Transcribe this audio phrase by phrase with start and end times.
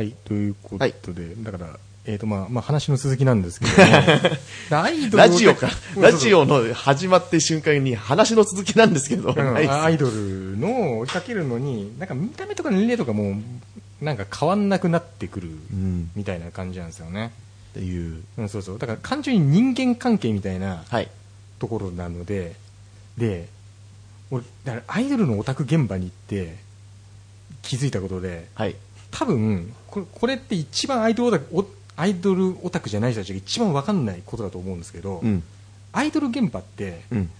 [0.00, 3.72] はい、ということで、だから、えっ、と、まあ、まあ、話の続きなんですけど
[5.14, 5.68] ラジオか。
[5.98, 13.32] ラジオオの始まって瞬間に話の続きなんですけど、うんアイドルの追いかけるのに、なんか見た目とか年齢とかも
[14.00, 16.10] う、なんか変わんなくなってくるうん。
[16.16, 17.32] みたいな感じなんですよね。
[17.72, 18.22] っていう。
[18.38, 18.78] うん、そうそう。
[18.78, 21.10] だから単純に人間関係みたいなはい。
[21.58, 22.56] ところなので、
[23.18, 23.48] で、
[24.30, 26.56] 俺、だからアイドルのオタク現場に行って
[27.62, 28.76] 気づいたことで、はい。
[29.10, 35.42] 多分これこれって一番アイドルオタクおアイドルオタクじゃない人たちが一番分かんないことだと思うんですけど、うん。
[35.92, 37.30] アイドル現場ってうん。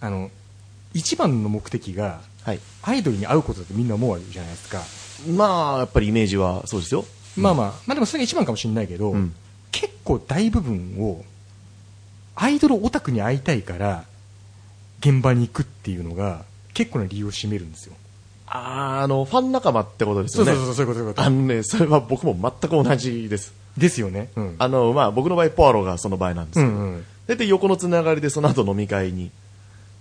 [0.00, 0.30] あの
[0.92, 2.60] 一番の目的がはい。
[2.82, 4.82] アイドルに会うことだとみんな思うわけじゃないですか、
[5.32, 7.04] まあ、やっぱりイメージはそうですよ。
[7.36, 9.34] まあまあまあでもそれが一番かもしれないけど、うん
[9.74, 11.24] 結構大部分を
[12.36, 14.04] アイドルオタクに会いたいから
[15.00, 16.44] 現場に行くっていうのが
[16.74, 17.94] 結構な理由を占めるんですよ
[18.46, 20.52] あーあの、ファン仲間ってことですよね。
[20.52, 21.26] そうそうそうそういうことそういうこと。
[21.26, 23.54] あのね、それは僕も全く同じです。
[23.76, 24.30] ですよね。
[24.36, 24.56] うん。
[24.58, 27.04] あの、まあ、僕の場合、ポアロがその場合なんですけど、うんうん。
[27.26, 29.30] 大体横のつながりでその後飲み会に、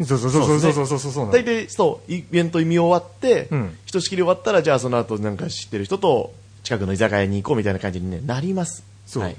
[0.06, 1.24] そうそうそうそうそうそうそうそうそう。
[1.26, 3.78] なの大体そう、イベント見終わって、うん。
[3.86, 8.84] ひとしきり終わったら、じゃあその後なんか知ってる人と近くの居酒屋に行こうみたいな感じに、ね、なります。
[9.06, 9.36] そう、はい。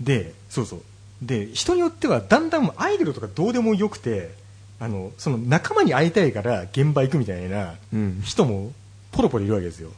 [0.00, 0.82] でそうそう。
[1.20, 4.34] で人によってはだんだんアイドルとかどうでもよくて
[4.82, 8.20] あのその仲間に会いたいから現場行くみたいなうん。
[8.24, 8.72] 人も
[9.12, 9.90] ポロポロいるわけですよ、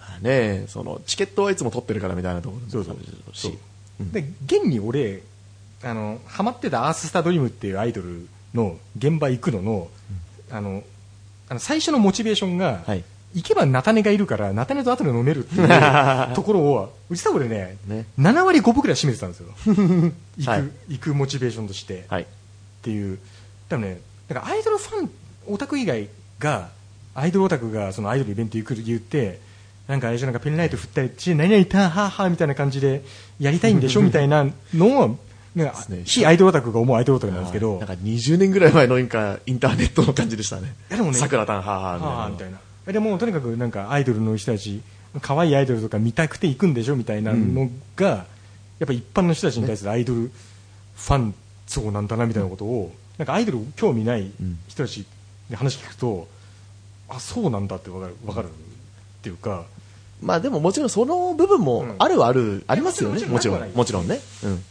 [0.00, 2.96] まあね、その、チケットはいつも取ってるからみたいなところそうそう。
[3.34, 3.52] そう。
[4.00, 4.12] うん。
[4.12, 5.20] で現に俺
[5.82, 9.88] あのハマってたアーススタードリームっていうアイドルの現場行くのの,、
[10.50, 10.82] あの
[11.50, 13.04] あの最初のモチベーションが、はい。
[13.34, 15.68] 行けば菜種がいるから菜種と後で飲めるっていう
[16.34, 18.06] ところを実は俺ねね。
[18.18, 19.48] 7割5分くらい占めてたんですよ。
[19.66, 20.70] 行く,、はい。
[20.88, 22.22] 行くモチベーションとして、はい。
[22.22, 22.26] っ
[22.80, 23.18] ていう。
[23.68, 24.00] 多分ね
[24.34, 25.10] だからアイドルファン
[25.46, 26.68] オタク以外が
[27.14, 29.40] アイドルオタクがそのアイドルイベント行く言って
[29.88, 33.02] なんかあれじゃなんかペンライト振ったりち何々たははみたいな感じで
[33.38, 35.18] やりたいんでしょみたいなのを
[35.54, 38.72] なんか非アイドルオタクが思うアイドルオタクなんですけどなんか20年ぐらい。
[38.72, 40.74] 前のなんかインターネットの感じでしたね。
[40.90, 40.92] い。
[40.92, 42.50] やでもね桜たんはーはーみたい。
[42.50, 42.58] な。
[42.92, 44.82] でもとにかくなんかアイドルの人たち
[45.20, 45.56] 可愛い。
[45.56, 47.22] アイドルとか見たくて行くんでしょみたい。
[47.22, 50.32] なのが、やっぱ一般の人たちに対するアイドル
[50.96, 51.34] ファン
[51.66, 52.42] 層なんだなみたい。
[52.42, 54.30] なことを、なんかアイドル興味ない
[54.68, 55.06] 人たち
[55.48, 56.26] に話聞くと、
[57.08, 58.50] あそうなんだってわかるわかるっ
[59.22, 59.64] ていうか
[60.22, 63.24] まあでももちろんその部分もあるはある、ありますよね。
[63.26, 63.72] ももちろん。
[63.72, 64.20] もちろんね。
[64.42, 64.64] うん。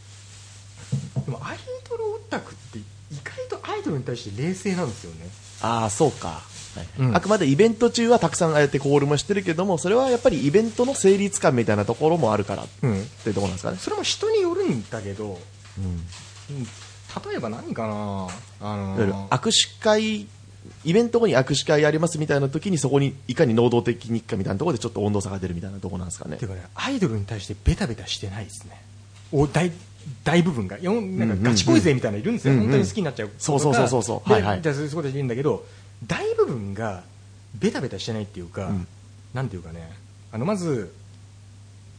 [1.24, 2.82] でもアイドルオタクって意
[3.22, 5.28] 外とアイドルに対して冷静なんですよね
[5.60, 6.28] ああ、そうか。
[6.28, 13.78] はいうんあくまでイベント中はたくさんああやってコールもしてるけども、それはやっぱりイベントの成立感みたいなところもあるからっうんていうところなんですかね。
[13.78, 15.38] それも人によるんだけど、
[15.78, 16.66] うん。
[17.16, 18.28] うん例えば何かな？
[18.60, 20.26] あのいわゆる握手会、
[20.84, 26.36] イベント後に握手会やりますみたいな時にそこにいかに能動的に行くかみたいなところでちょっと温度差が出るみたいなところなんですかね。
[26.36, 26.44] って。
[26.44, 28.82] いうかねアイドルに対してベタベタしてないですね。
[29.32, 29.70] お大
[30.22, 34.28] 大部分がよんなんかガチ恋勢みたいなのいるんですよ、うんうん本当に好きになっちゃうそうそうそうそうそう。
[34.28, 34.60] ではいはい。
[34.62, 35.64] でそういうことでいいんだけど
[36.06, 37.04] 大部分が
[37.54, 38.86] ベタベタしてないっていうか、うん。
[39.32, 39.90] なんていうかね。
[40.32, 40.92] あのまず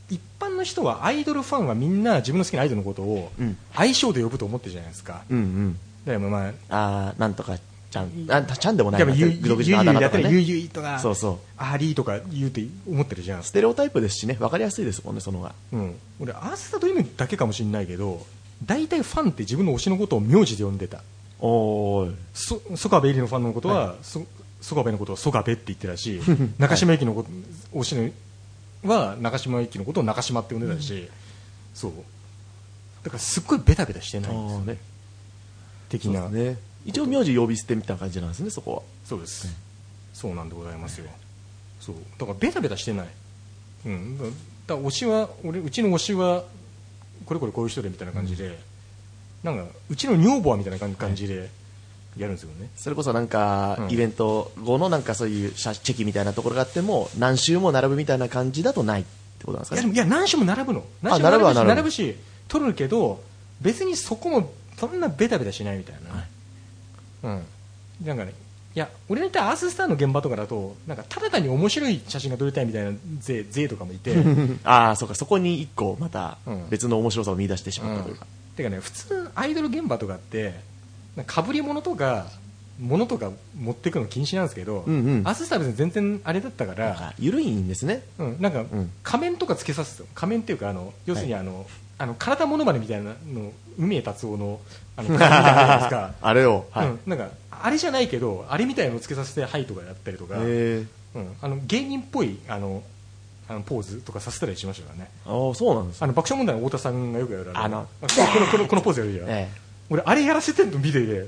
[0.10, 5.80] 一般の人はアイドルファンはみんな自分の好きなアイドルのことをうん愛称で呼ぶと思ってるじゃないですか、うんうん。
[6.06, 7.58] でもまあああ、なんとか
[7.96, 8.10] ちゃん。
[8.30, 9.14] あ、ちゃんでもないな。
[9.14, 10.62] ゆゆ独自ゆのあだ名とかゆゆね。
[10.64, 11.38] ゆとかそうそう。
[11.58, 15.54] アーリーとか言うて思ってるじゃんステレオタイプですしね、わかりやすいですもんね、そのが。
[15.72, 18.26] うん、俺アースタードリームだけかもしれないけど
[18.66, 21.02] 大体ファンって自分の推しのことを名字で呼んでた
[21.40, 22.08] お。
[22.34, 24.26] そ曽我部入りのファンのことは、そ
[24.62, 26.22] 曽我部のことを曽我部って言ってたし
[26.58, 27.26] 中島由紀の
[27.74, 28.10] 推しの
[28.86, 31.10] は中島由紀のことを中島って呼んでたし、
[31.74, 31.92] そう。
[33.04, 34.60] だからすっごいベタベタしてないんですよ。
[34.62, 34.78] ね。
[35.90, 36.30] 的な。
[36.30, 36.58] ね。
[36.86, 38.82] 一応名字呼び捨てみたいな感じなんですね、そこは。
[39.06, 39.48] そうです、
[40.14, 41.10] そうなんでございますよ。
[41.80, 41.96] そう。
[42.18, 43.08] だからベタベタしてない。
[43.86, 44.18] うん。
[44.18, 44.36] だだか
[44.68, 46.44] ら推しは俺うちの推しは
[47.26, 48.58] これこれこういう人でみたいな感じで、
[49.44, 51.50] なんかうちの女房はみたいな感感じで
[52.18, 53.92] やるんですよね、それこそなんか、うん。
[53.92, 59.82] イベント後のなんかそういうチェキみたいなところがあっても、何周も並ぶみたいな感じだとないってことなんですかね？
[59.82, 60.86] いやでもいや何種も並ぶの。
[61.02, 62.16] 何種も並ぶはし並ぶし
[62.48, 63.22] 取るけど
[63.62, 65.96] 別にそこもそんなベタベタしないみたい
[67.24, 67.44] な、うん。
[68.06, 68.34] なんかね
[68.76, 74.16] いや俺の言ったアーススターの現場とかだとなんかただ単に面白い写真が撮りたいみたいな勢勢とかもいて。
[74.64, 76.70] ああ、そうか、そこに一個またうん。
[76.70, 78.26] 別の面白さを見出してしまったというか。
[78.58, 80.54] てかね普通アイドル現場とかって
[81.24, 82.28] か被り物とか
[82.80, 85.22] 物とか持っていくの禁止なんですけど、うんうん。
[85.26, 88.04] アーススターは別に全然あれだったから緩いんですね。
[88.20, 88.92] うん、なんかん。
[89.04, 91.66] 仮面とかつけさすよ仮面っていうかあの要するにあの、
[91.98, 94.60] あの体モノマネみたいなの海江達夫の
[94.98, 95.18] あの
[96.22, 96.68] あれを。
[96.72, 96.88] はい。
[96.88, 100.86] うん、なんかあれじゃないけどあれみたいなのをつけさせて「はい」とかやったりとか、うん、え
[101.42, 102.84] あの芸人っぽいあの
[103.48, 105.10] あのポーズとかさせたりしましたからね。
[105.26, 108.08] ああそうなんですあの爆笑問題の太田さんがよくやるあのこ
[108.40, 109.50] のこのこのポーズやるじゃん、え
[109.90, 111.28] 俺あれやらせてんの見てて。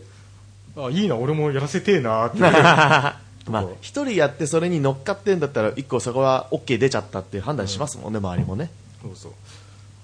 [0.75, 2.37] あいいな俺もやらせてえなって。
[2.37, 2.41] え
[3.49, 8.69] まあ一人やってそれに乗っかってんだったら一個そこは OK 出ちゃったっていう判断しますもんね、周りもね。
[9.01, 9.31] そうそう。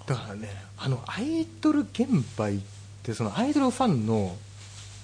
[0.08, 2.08] だからねあのアイドル現
[2.38, 2.64] 場行っ
[3.04, 4.36] てそのアイドルファンの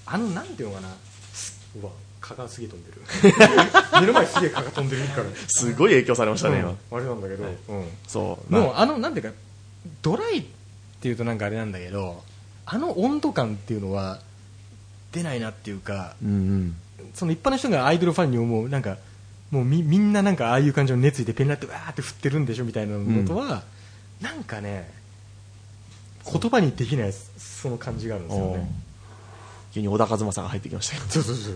[0.06, 0.90] あのなんていうのかな。
[1.34, 1.92] すうわ
[2.22, 3.02] 蚊がすげえ飛んでる。
[4.02, 5.24] 目の前すげえ蚊が飛んでるから。
[5.48, 6.78] すごい影響されましたね、今うん。
[6.92, 7.88] あれなんだけど、うん。
[8.08, 9.34] そう、まあもうあのなんていうか
[10.02, 10.44] ドライっ
[11.02, 12.24] ていうとなんかあれなんだけど
[12.72, 14.20] あの温度感っていうのは
[15.12, 16.76] 出ないなっていうかうんうん。
[17.14, 18.98] その一般の人がアイドルファンに思うなんか
[19.52, 23.64] もうみみんななんかああいう感じの熱意でペンライトわーって振ってるんでしょみたいなのとは、
[24.22, 24.92] なんかね
[26.32, 28.70] 言葉にできないその感じがあるんですよね。
[29.74, 31.02] 急に小田和正が入ってきましたよ。
[31.10, 31.54] そうそうそう。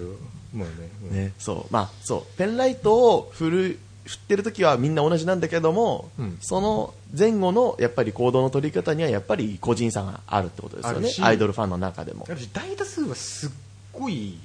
[0.54, 0.74] もうね
[1.10, 1.13] う。
[1.13, 6.38] んね、そう、まあ、そう、ペンライトを振る、振ってる時はみんな同じなんだけども、うん。
[6.42, 11.10] その前後のやっぱり行動の取り方にはやっぱり個人差があるってことですよね。
[11.22, 12.26] アイドルファンの中でも。
[12.28, 13.50] やっぱり大多数はすっ
[13.92, 14.38] ごい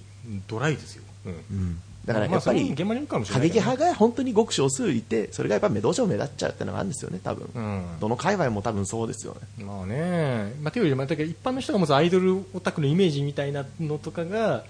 [0.47, 1.33] ドライですよ、うん。
[1.33, 1.81] うん。
[2.05, 7.51] だからまあやっぱり、過激派が本当にごく少数いて、それがやっぱりどうしても目立っちゃうっていうのがあるんですよね、多分。
[7.55, 7.85] うん。
[8.01, 9.65] どの界隈も多分そうですよね。
[9.65, 14.65] まあね、まあ、というよりもだけど一般の人が持つアイドルオタクのイメージみたいなのとかが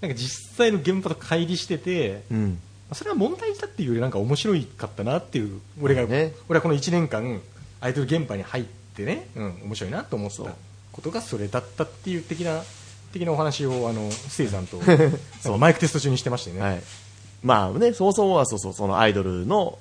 [0.00, 2.58] なんか実際の現場と乖離してて、まうん。
[2.90, 6.32] あそれは問題だっていうよりなんか面白いかったなっていう俺が、ね。
[6.48, 7.40] 俺はこの1年間
[7.80, 8.64] アイドル現場に入っ
[8.94, 10.54] てね、うん、面白いなと思ったそう
[10.92, 12.62] ことがそれだったっていう的な
[13.12, 14.80] 的なお話をあのステイさんと
[15.58, 16.82] マイクテスト中にしてましてね、はい。
[17.42, 19.78] まあね、そもそもはそうそう、そのアイドルの、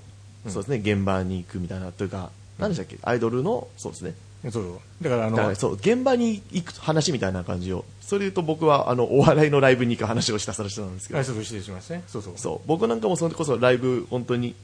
[0.48, 4.16] そうですね、現場に行くみたいな、というか、何でしたっけ、アイドルの、そうですね。
[4.50, 11.20] そうだからあのそう現場に行く話みたいな感じをそれ言うと僕はあのお笑いのライブに行く話をしたそれ人なんですけど。
[11.20, 12.04] あそうしますね。
[12.08, 12.34] そうそう。
[12.38, 12.68] そう。
[12.68, 14.56] 僕なんかもそれこそライブ本当に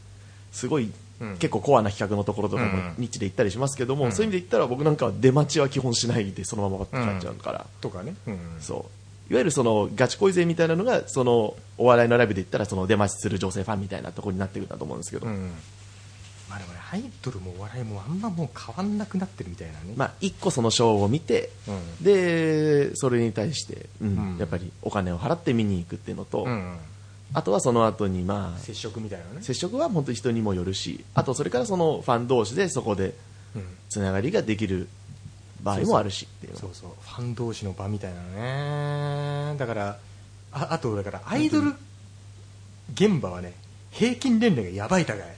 [0.52, 1.38] すごい、うん。
[1.38, 2.94] 結構コアな企画のところとかもうん。
[2.98, 4.12] ニッチで行ったりしますけども、うん。
[4.14, 8.40] そういう意味で言ったら僕なんかは出待ちは基本しないでそのまま帰っちゃうから、とかね、うん。
[8.60, 8.88] そ
[9.30, 9.32] う。
[9.32, 15.52] いわゆるそのガチ恋勢みたいなのがそのお笑いのライブで言ったらその出待ちする女性ファンみたいなところになってくるんだと思うんですけど、うん
[16.50, 22.04] まあでもねアイドルもお笑いもあんまもう変わんなくなってるみたいなね、まあ、一個そのショーを見て、うん。
[22.04, 24.38] でそれに対して、うんうん。
[24.38, 26.78] やっぱりお金を払って見に行くっていうのと、うん。
[27.34, 29.42] あとはその後にまあ接触みたいなね。
[29.42, 33.16] 接触は本当に人にもよるしあとそれからそのファン同士でそこで
[33.56, 33.64] うん。
[33.90, 34.88] つながりができる
[35.64, 36.56] 場合もあるしっていう。
[36.56, 36.90] そうそう。
[37.02, 39.58] ファン同士の場みたいなのね。
[39.58, 39.98] だから
[40.52, 41.74] ああとだからアイドル
[42.94, 43.54] 現場はね
[43.92, 45.36] 平均年齢がやばい高い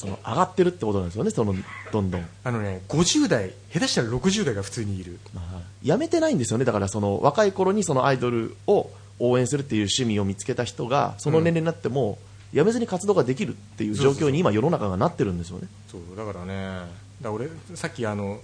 [0.00, 1.54] その上がってるってことなんですよねその
[1.92, 5.18] どんどん、あのね50代下手したら60代が普通にいる。
[5.34, 6.64] まあ、やめてないんですよね。
[6.64, 12.18] だからその若い頃にそのアイドルを応援するっていう趣味を見つけた人がその年齢になっても、
[12.54, 15.68] やめずに活動ができるっていう状況に今世の中がなってるんですよね。
[15.90, 16.88] そうだからね
[17.20, 18.40] だ俺さっきあの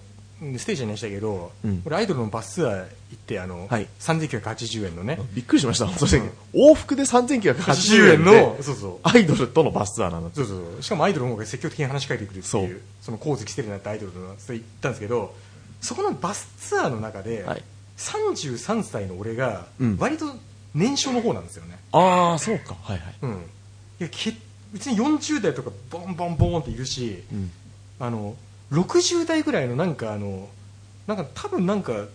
[0.59, 1.83] ステージにしたけど、うん。
[1.87, 2.85] 俺アイドルのバスツアー行
[3.15, 3.89] ってあの、はい。
[4.01, 5.19] 3980円のね。
[5.33, 5.89] びっくりしました。
[5.89, 6.21] そして
[6.53, 8.99] 往復で3980 80円のそうそう。
[9.03, 10.83] アイドルとのバスツアーなんだそうそう。
[10.83, 15.35] しかもアイドルの方が積極的に話しかけてくるっていうその神月してるなってアイドルのそれ言ったんですけど
[15.81, 17.63] そこのバスツアーの中で、はい。
[17.97, 19.97] 33歳の俺がうん。
[19.99, 20.27] 割と
[20.75, 22.77] 年少の方なんですよね、ああそうか。
[22.83, 23.35] はいはい、うん、い
[24.01, 24.35] やけ
[24.75, 27.51] 別に40代とかボンボンボンっているしうん。
[27.99, 28.37] あの
[28.73, 30.49] 60代ぐらいのなんかあの
[31.07, 32.07] なんか多分なんか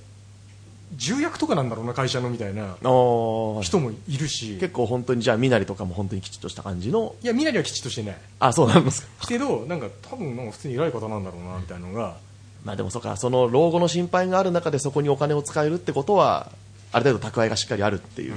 [0.93, 4.58] 重役とかなんだろうな会社のみたいな人もいるし。
[4.60, 7.15] 結構本当にじゃあ身なりとかも本当にきちっとした感じの？
[7.24, 8.17] いや身なりはきちっとしてない。
[8.39, 9.27] あそうなんですか。
[9.27, 12.17] けどなんか多分なんか普通に偉い方なんだろうなみたいなのが。
[12.65, 16.51] まあでもそうかその老後の心配がある中でそこにお金を使えるってことは
[16.91, 18.36] ある程度蓄えがしっかりあるっていう、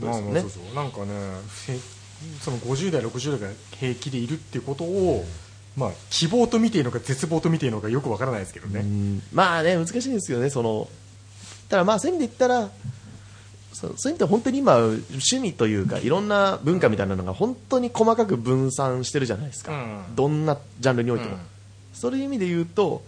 [0.00, 0.40] うん、まあそうですね。
[0.40, 0.74] まあそうそう。
[0.74, 1.06] なんかね
[1.48, 1.78] せ
[2.42, 5.24] その50代60代が平気でいるっていうことを、
[5.76, 9.22] まあ、希望と見ていいのか絶望と見ていいのかよくわからないですけどね、うん。
[9.32, 10.88] まあね難しいんですよねその
[11.68, 12.70] ただまあそういう意味で言ったら
[13.72, 19.74] そういう意味では本当に今趣味というかいろんな文化みたいなのが本当に細かく分散してるじゃないですか、う
[20.12, 20.14] ん。
[20.14, 21.40] どんなジャンルにおいても、うん。
[21.94, 23.02] そういう意味で言うと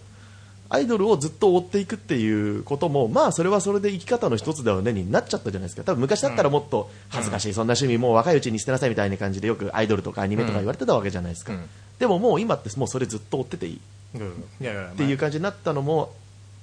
[0.67, 5.83] アイドルをずっと追っていくっていうこともまあそれはそれで生き方の一つだよねになっちゃったじゃないですか。
[5.83, 13.79] 多分昔だったらもっと恥ずかしい、そんな趣味もう若いうちに捨てなさいみたいな感じでよくアイドルとかアニメとか言われてたわけじゃないですか、うんでももう今ってもうそれずっと追ってていい。
[14.15, 16.13] っていう感じになったのも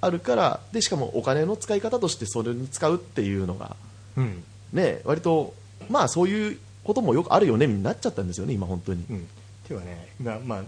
[0.00, 3.76] あるからでしかもお金の使い方としてそれに使うっていうのが
[4.16, 4.42] うん。
[4.72, 5.54] ね割と
[5.90, 9.04] まあそういうこともよくあるよねになっちゃったんですよね今本当に。
[9.10, 9.28] うん。
[9.66, 10.62] ていうかねまあまあ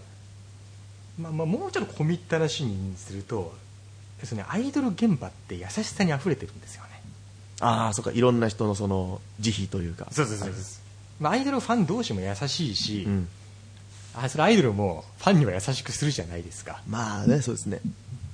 [1.20, 3.54] まあまあ、もうちょっと込み入った話にすると
[4.20, 6.90] 要するにアイドル現場って優しさにあふれてるんですよね。
[7.60, 10.08] ああそうかいろんな人のその慈悲というか。
[10.10, 10.62] そうそうそうそう、
[11.20, 13.28] まあ、アイドルファン同士も優しいし、うん
[14.16, 16.82] あそれアイドルもファンには優しくするじゃないですか。
[16.88, 17.80] まあねそうですね。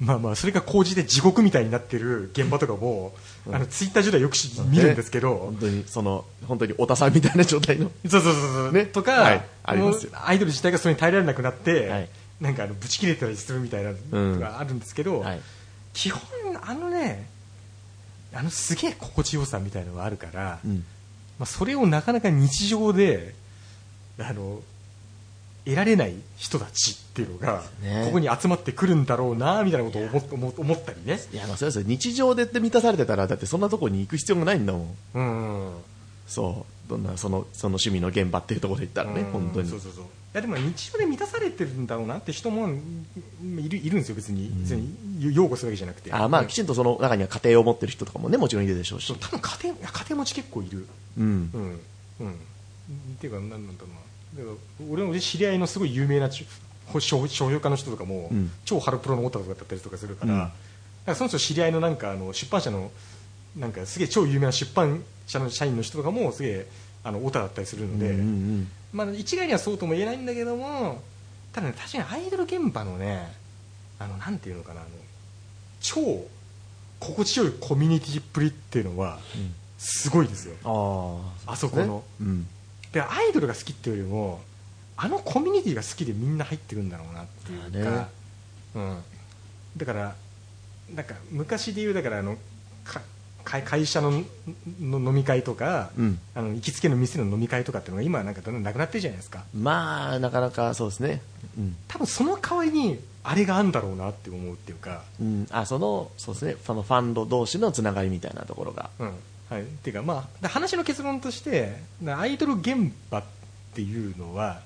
[0.00, 3.12] まあまあそれが高じて地獄みたいになってる現場とかも、
[3.52, 7.90] あのツイッター上ではよくし見るんですけど、本当にその本当に太田さんみたいな状態の。
[8.08, 8.86] そうそうそうそう、ね。
[8.86, 9.44] とか、はい。
[9.62, 12.08] ありますアイドル自体がそれに耐えられなくなって、はい。
[12.40, 15.40] なんかあのブチ切れたりするみたいなのがあるんですけど、はい。
[15.92, 16.22] 基本
[16.62, 17.28] あのね
[18.32, 20.84] あのすげえ心地よさみたいのがあるから、うん。
[21.38, 23.34] まあ、それをなかなか日常で
[24.18, 24.60] あの
[25.64, 28.04] 得られない人たちっていうのが、ね。
[28.06, 31.20] ここに集まってくるんだろうなみたいなことを思っ思思ったりね。
[31.32, 31.84] いやまあそうですよ。
[31.86, 34.96] 日常でって満たされてたらだってそんなとこに行く必要がないんだもん。
[35.14, 35.72] うん
[36.26, 36.88] そう。
[36.88, 39.68] どんなそのその趣味の現場っていうところで言ったらねうん本当に。
[39.68, 40.04] そうそうそう。
[40.04, 43.06] いやでも日常で満たされてるんだろうなって人もうん
[43.58, 46.12] いるいるんですよ別に,、別に擁護するわけじゃなくて。
[46.12, 49.12] あまあきちんとその中には家庭を持ってる人とかもねもちろんいるでしょうし。
[49.20, 50.86] 多分家庭家庭持ち結構いる。
[51.18, 51.50] うん。
[51.52, 51.80] うん。
[52.20, 52.32] うん。
[52.32, 52.36] っ
[53.20, 54.09] ていうかなんなんだろうな
[54.90, 56.44] 俺の俺知り合いのすごい有名な商
[57.00, 58.50] 商標家の人とかも、うん。
[58.64, 60.38] 超ハロプロのオタとかだったりとかするから,、うん。
[60.40, 60.52] だか
[61.06, 62.90] らその人知り合いのなんかあの出版社の
[63.56, 66.66] なんかすげえ超有名な出版社の社員の人とかもすげえ
[67.02, 68.14] あのオタだったりするので、
[68.92, 71.02] まあ、一概にはそうとも言えないんだけども
[71.52, 73.32] ただね確かにアイドル現場のね
[73.98, 74.90] あのなんていうのかなあの
[75.80, 76.00] 超
[77.00, 79.54] 心地よいコミュニティっぷりっていうのはうん。
[79.78, 80.54] すごいですよ。
[81.46, 82.04] あああそこの。
[82.20, 82.46] うん
[82.92, 84.40] でアイドルが好きっていうよりも
[84.96, 88.08] あのコミュニティが好きでみんな入ってるんだろうなっていうか、
[88.74, 88.98] うん、
[89.76, 90.14] だから
[90.94, 92.36] なんか昔で言うだからあの
[92.84, 93.00] か
[93.44, 94.22] 会会社の
[94.80, 96.18] の飲み会とか、うん。
[96.34, 99.44] あの行きつけの店の飲み会とかっていうのが今はなんかだんだんなくなってるじゃないですか。
[99.54, 101.22] まあなかなかそうですね。
[101.58, 101.76] うん。
[101.88, 106.56] 多分その代わりにあれがあるんだろうなって思うっていうか、うん、あそのそうですね。
[106.64, 108.90] そのファンド同士のつながりみたいなところが。
[108.98, 109.12] うん
[109.50, 113.22] はい、っていうかまあだ話の結論としてなアイドル現場っ
[113.74, 114.60] ていうのは、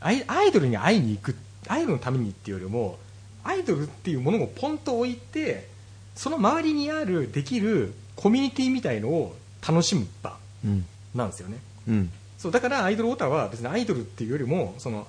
[0.00, 1.36] アイアイドルに会いに行く
[1.68, 2.98] アイドルのためにっていうよりも
[3.44, 5.68] アイドルっていうものをポンと置いて
[6.14, 9.36] その周りにあるできるコミュニティみたいのを
[9.66, 10.84] 楽しむ場うん。
[11.14, 11.58] なんですよね。
[11.88, 12.10] うん。
[12.38, 15.06] そうだからアイドルオタは別にアイドルっていうよりもその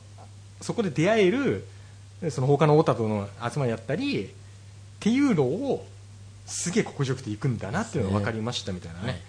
[0.61, 1.65] そこで出会える
[2.29, 4.29] その他のオタとの集まりだったりっ
[4.99, 5.85] ていうのを
[6.45, 9.21] すげえ心地よくていくんだなっていうのが分かりましたみたいなね、はい。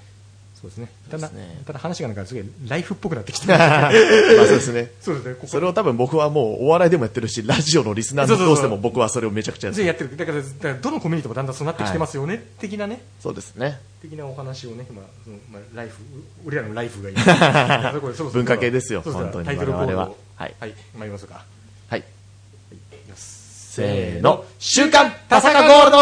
[0.61, 0.89] そうですね。
[1.11, 1.63] ただね。
[1.67, 4.91] ただ話がなんかすげえライフっぽくなってきて まあそうですね。
[5.01, 5.35] そうですね。
[5.35, 5.47] ここ。
[5.47, 8.55] それを多分僕はもうお笑いでもやってるしラジオのリスナーそうそうそう。
[8.55, 9.85] 同士でも僕はそれをめちゃくちゃやってる。
[9.85, 10.17] でやってる。
[10.17, 13.03] だからだからどのコミュニティもだんだんそうなってきてますよね、的なね。
[13.23, 13.81] そうですね。
[14.01, 15.97] 的なお話をね今その、まあ、ライフ
[16.45, 17.93] 俺らのライフが今
[18.33, 20.55] 文化系ですよ本当にタイトルコールははい。
[20.61, 20.75] はい。
[20.99, 21.45] 参りましょうか
[21.89, 22.01] はい。
[22.01, 23.44] いきます
[23.75, 24.45] せーの。
[24.61, 25.97] 週刊田坂ゴールド。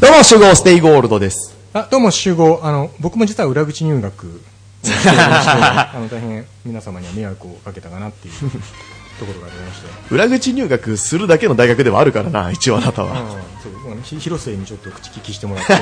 [0.00, 1.56] どうも、集合ステイゴールドです。
[1.74, 2.58] あどうも集合。
[2.64, 8.34] あの僕も実は裏口入学をしておりましてあの大変皆様には迷惑をかけたかなっていう
[9.18, 13.20] ところがありまして、裏口入学するだけの大学ではあるからな、一応あなたは。
[13.20, 15.80] うん、そう広末にちょっと口聞きしてもらって、 うん。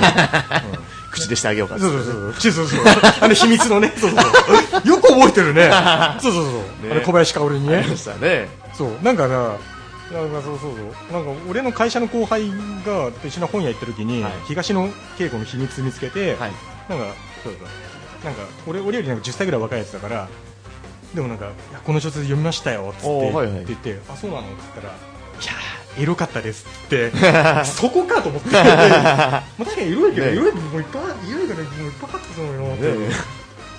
[1.11, 1.79] 口でしてあげようか。
[1.79, 2.53] そうそうそうそう。
[2.53, 2.85] そうそう
[3.21, 4.89] あの秘密のね そうそう。
[4.89, 5.71] よく覚えてるね。
[6.21, 6.51] そうそうそ
[6.89, 7.77] う、あの小林薫にね。
[7.77, 8.49] ありましたね。
[8.77, 9.05] そう。
[9.05, 10.73] なんかななんかそうそう
[11.11, 11.13] そう。
[11.13, 12.51] なんか俺の会社の後輩
[12.87, 14.33] が一緒に本屋行った時に、はい。
[14.49, 14.89] 東野
[15.19, 16.53] 圭吾の秘密見つけて、はい。
[16.89, 17.07] なんか
[17.43, 17.69] そうそう。
[18.25, 20.29] なんか俺俺よりなんか10歳ぐらい若いやつだから
[21.15, 21.51] でもなんか
[21.85, 23.63] この小説読みましたよっつって,、おーはいはい。
[23.63, 27.11] って言ってあそうなのって言ったらいやーエロかったですって。
[27.11, 28.51] 言ってそこかと思って。
[28.53, 33.17] まあ確かにエロいけど、ねエロいもういっぱいエロいからもういっぱいあったと思うよなって、ね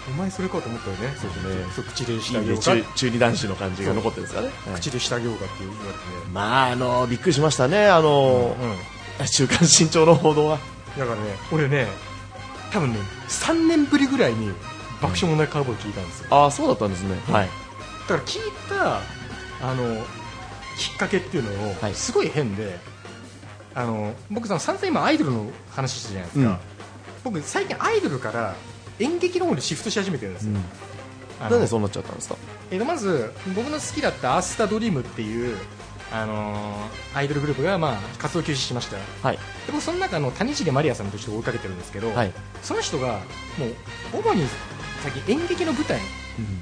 [0.08, 1.18] お前それかと思ったよね。
[1.20, 1.66] そうね。
[1.76, 2.58] そう口でしてあいいね。
[2.60, 4.52] 中中二男子の感じが残ってるんですかね。
[4.68, 4.80] はい。
[4.80, 5.96] 口でしてあげようかって言われてね。
[6.32, 7.88] まあ、あの、びっくりしましたね。
[7.88, 8.56] あの、
[9.20, 10.60] うん週刊新潮の報道は。
[10.98, 11.88] だからね俺ね
[12.72, 14.52] 多分ね3年ぶりぐらいに
[15.02, 16.28] 爆笑問題カーボーイ聞いたんですよ。
[16.32, 17.16] ああ、そうだったんですね。
[17.32, 17.50] はい。
[18.08, 19.02] だから聞いた
[19.68, 20.04] あの
[20.78, 21.94] きっかけっていうのを、はい。
[21.94, 22.78] すごい変で
[23.74, 26.58] あの僕さ散々今アイドルの話してたじゃないですか、うん。
[27.24, 28.56] 僕最近アイドルから
[29.00, 30.54] 演劇の方にシフトし始めてるんですよ、
[31.42, 32.38] あのなんでそうなっちゃったんですか？
[32.72, 35.58] えまず僕の好きだったアースタドリームっていう
[36.14, 36.74] あの
[37.14, 38.98] アイドルグループが、まあ、活動休止しました。
[39.28, 39.38] はい。
[39.38, 42.32] で僕その中の谷繁マリアさんとして追いかけてるんですけど、はい。
[42.62, 43.20] その人が
[43.58, 43.76] もう
[44.14, 44.46] 主に
[45.06, 46.00] 最近演劇の舞台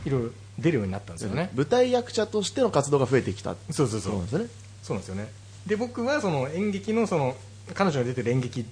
[0.03, 3.55] いろいろ出るようになったんですよね、舞台役者としての活動が増えてきた。
[3.71, 4.12] そうそうそう。
[4.12, 4.47] そうなんですね。
[4.83, 5.31] そうなんですよね。
[5.65, 7.38] で僕はその演劇のその
[7.73, 8.65] 彼女が出てる演劇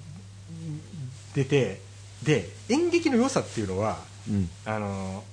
[1.34, 1.80] 出て
[2.22, 3.96] で演劇の良さっていうのは
[4.28, 4.50] うん。
[4.66, 5.24] あの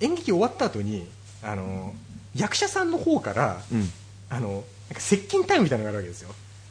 [0.00, 1.06] 演劇終わった後に
[1.42, 1.92] あの
[2.34, 3.90] 役者さんの方から、うん。
[4.30, 4.62] あのなん
[4.94, 6.30] か接近タイムみたいなのがあるわけですよ。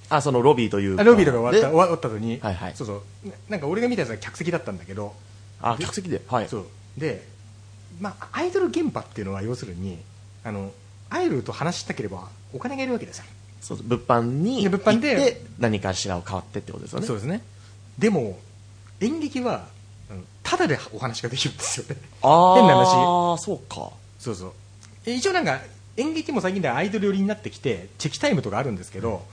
[0.09, 1.65] あそのロビーというロビーとか終わったで？
[1.67, 2.75] 終わった後に、はいはい。
[2.75, 3.27] そうそう。
[3.27, 5.13] ななんか俺が見たやつは客席だったんだけど、
[5.61, 6.23] あ客席で？
[6.27, 6.49] はい。
[6.49, 6.65] そう
[6.97, 7.25] で、
[7.99, 9.97] まあ、アイドル現場っていうのは要するに
[10.43, 10.71] あの
[11.09, 13.25] アイドルと話したければお金がいるわけですよ、
[13.61, 17.07] そうそう物販にで物販で行って何かしらを変わってってことですよね。
[17.07, 17.41] そうですね。
[17.97, 18.39] でも
[18.99, 19.67] 演劇は
[20.43, 22.01] ただでお話ができるんですよね。
[22.21, 23.35] あ変な話。
[23.35, 23.91] あそうか。
[24.19, 24.53] そうそう。
[25.05, 25.61] え一応なんか
[25.97, 29.25] 演劇も最近ではアイドル寄りになってきてチェキタイムとかあるんですけど、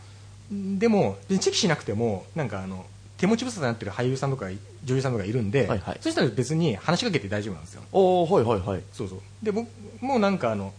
[0.50, 2.86] でもチェキしなくてもなんかあの
[3.16, 4.46] 手持ち無沙汰になってる俳優さんとか
[4.88, 5.98] 女優さんとかいるんで、はいはい。
[6.00, 7.82] そしたら別に話しかけて大丈夫なんですよ。
[7.92, 8.82] おおはいはいはい。
[8.92, 9.20] そうそう。
[9.42, 9.68] で僕
[10.00, 10.72] もうなんかあの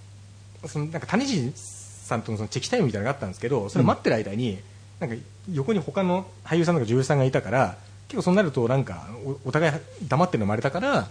[0.65, 4.59] そのなんか谷地さんとのそのチェキタイムみたいなのがあったんですけどそれ待ってる間に、
[4.99, 5.15] なんか
[5.53, 9.07] 横に他の俳優さんとか女優さんがいたから結構そうなるとなんか
[9.45, 9.73] おお互い
[10.07, 11.07] 黙ってるのもあれだから、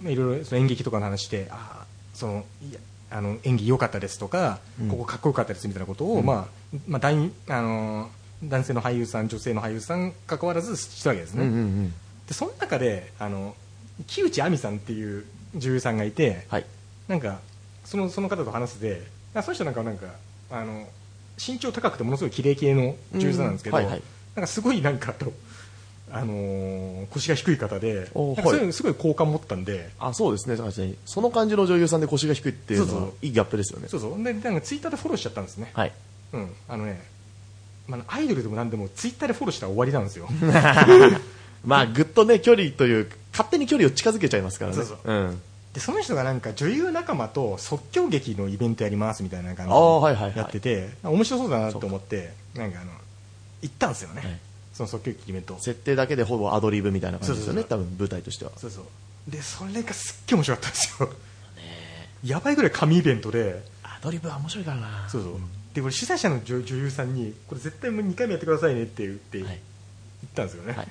[0.00, 2.78] まあいろいろその演劇とかの話してあーそのいや
[3.10, 4.88] あの演技良かったですとか、うん。
[4.88, 8.08] ここかっこよかったですみたいなことを、まあまあ、男あのー
[8.44, 11.94] 男性の俳優さん女性の俳優さん関わらずしたわけですね、うんうんうん
[12.28, 13.56] でその中であの
[14.06, 15.24] 木内亜美さんっていう
[15.56, 16.66] 女優さんがいて、はい。
[17.08, 17.40] なんか
[17.84, 19.02] そのその方と話してて
[19.34, 20.06] あその人なんかなんか
[20.50, 20.86] あの
[21.44, 23.84] 身長高くてものすごい綺麗系の女優さんなんですけど、うん。
[23.84, 24.02] はいはい。
[24.34, 25.32] なんかすごいなんかあと、
[26.12, 29.90] あのー腰が低い方でおなんかそういうすごい好感持ったんで。
[29.98, 30.56] あそうですね。
[30.56, 30.96] 確かに。
[31.06, 33.88] その感じの女優さんで腰が低いっていうのはいいギャップですよね。
[33.88, 34.22] そうそう。
[34.22, 35.92] でなんかツイッターでフォローしちゃったんですね、はい。
[36.32, 37.00] うん、あのね、
[37.86, 40.28] まあ、アイドルでもなんでもツイッターでフォローしたら終わりなんですよ
[41.68, 44.76] まあぐっとね距離という勝手に距離を近づけちゃいますからね。
[44.78, 45.40] そうそん。
[45.74, 50.32] でその人がなんか女優仲間と即興劇のイベントやりますみたいな感じああはいはいはい。
[50.32, 52.90] でやってて、面白そうだなと思ってなんかあの
[53.60, 54.38] 行ったんですよね、はい。
[54.72, 55.58] その即興劇イベント。
[55.58, 58.52] 設定だけでほぼアドリブみたいな感じですよね多分舞台としては。
[58.56, 59.30] そうそう。
[59.30, 61.10] でそれがすっげえ面白かったんですよ。
[62.24, 63.62] やばいぐらい神イベントで。
[63.82, 65.06] アドリブは面白いからな。
[65.10, 65.32] そうそう、
[65.74, 69.46] でこれ主催者の女女優さんにこれ絶対もう2回目やってくださいねって言って、はい。
[69.48, 69.58] 言っ
[70.34, 70.88] たんですよね、はい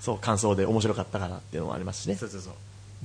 [0.00, 2.16] そう感想で面白かったからっていうのもありますしね。
[2.16, 2.54] そうそうそう。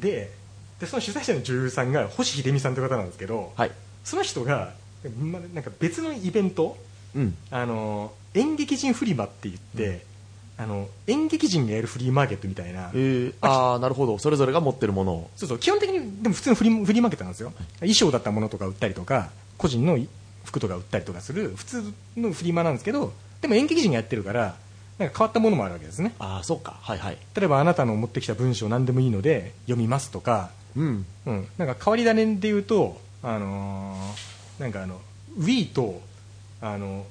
[0.02, 0.32] で
[0.80, 3.72] でその主催者の女優さんが星秀美さんという方なんですけど、はい。
[4.04, 4.74] その人が、
[5.20, 6.78] ま、なんか別のイベント
[7.16, 7.36] うん。
[7.50, 10.06] あの演劇人フリマって言って、
[10.58, 14.18] あの演劇人がやるフリーマーケットみたいな、えー、ああなるほど。
[14.18, 15.30] それぞれが持ってるものを。
[15.36, 15.60] そうそう。
[15.60, 19.98] 基本的にでも普通のフリーフリーマーケットなんですよ、衣装だったものとか売ったりとか個人の
[20.44, 24.56] 服とか売ったりとかする普通のフリマなんですけどでも演劇人がやってるから
[24.98, 26.14] なんか変わったものもあるわけですね。
[26.20, 26.78] ああそうか。
[26.82, 27.18] はいはい。
[27.36, 31.06] 例えばあなたの持ってきた文章何でもいいので読みますとか、うん。
[31.26, 35.02] うん、なんか変わり種で言うと、あのーなんかあの
[35.38, 36.02] Wii と
[36.62, 37.06] あの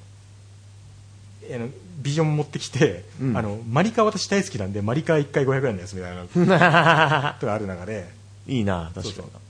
[1.53, 1.69] あの
[1.99, 3.37] ビジョン持ってきて、うん。
[3.37, 6.23] あのマリカ私大好きなんでマリカ1回500円のやつみたいな。
[6.23, 6.29] の
[7.39, 8.09] とかある中で。
[8.47, 9.25] いいな確かにそう。
[9.25, 9.41] そう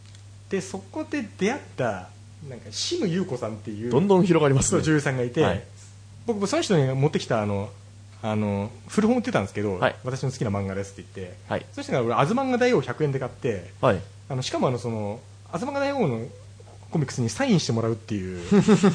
[0.51, 2.09] でそこで出会った
[2.49, 4.83] なんかシム優子さんっていうどんどん広がりますね。
[4.83, 5.65] 女優さんがいて、はい。
[6.27, 7.71] 僕その人に持ってきたあの
[8.27, 9.97] あの古本売ってたんですけど、はい。
[10.03, 11.67] 私の好きな漫画ですって言って、はい。
[11.75, 14.01] そしたら俺「アズマンガ大王」100円で買ってはい。
[14.31, 15.21] あのしかもあのその
[15.53, 16.27] 「アズマンガ大王」の
[16.91, 18.41] コミックスにサインしてもらうっていう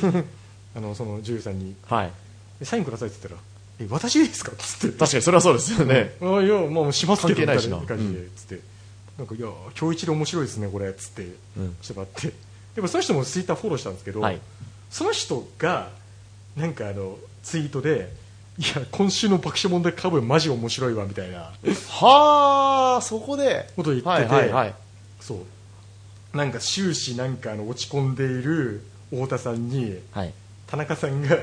[0.76, 1.76] あのその女優さんに。
[2.64, 3.42] サインくださいって言ったら
[3.80, 4.98] 「え私ですか?」っつって。
[4.98, 6.16] 確かにそれはそうですよね。
[6.22, 8.60] あいやもうしますけどみたいな感じでつって、
[9.20, 9.48] なんかいや
[9.80, 10.92] 今日一で面白いですねこれ。
[10.96, 11.78] つってうん。
[11.84, 12.34] してもらって。
[12.74, 14.42] でもその人もツイッターフォローしたんですけど、はい。
[14.90, 15.92] その人が
[16.58, 18.29] なんかあのツイートでい
[18.62, 21.52] や今週の爆笑問題カブマジ面白いわみたいな。
[21.88, 23.70] はあそこで。
[23.76, 24.74] ことを言ってて、はいはいはい。
[25.20, 25.36] そ
[26.34, 26.38] う。
[26.38, 30.34] なんか終始なんかあの落ち込んでいる太田さんにはい。
[30.68, 31.38] 田中さんが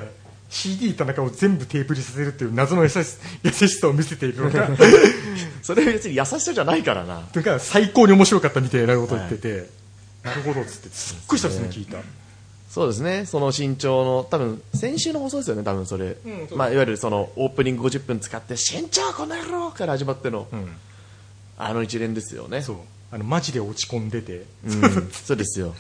[0.49, 2.99] CD 田中を全部テープにさせるっていう謎の優し
[3.43, 4.69] 優しさを見せているのが
[5.63, 7.21] それ別に優しさじゃないからな。
[7.33, 9.69] とか最高に面白かったみたいなことを言ってて、
[10.23, 10.89] なるほどっつって。
[10.91, 11.99] すっごい久々に聞いた、
[12.69, 13.27] そうですね。
[13.27, 20.69] その身長の多分先週の放送ですよね多分それ、うんそうまあ、いわゆるそのオープニング50分使って身長この野郎から始まっての、うん、
[21.59, 22.63] あの一連ですよね。
[22.63, 22.77] そう。
[23.13, 25.75] あのマジで落ち込んでて、うん、 そうですよ。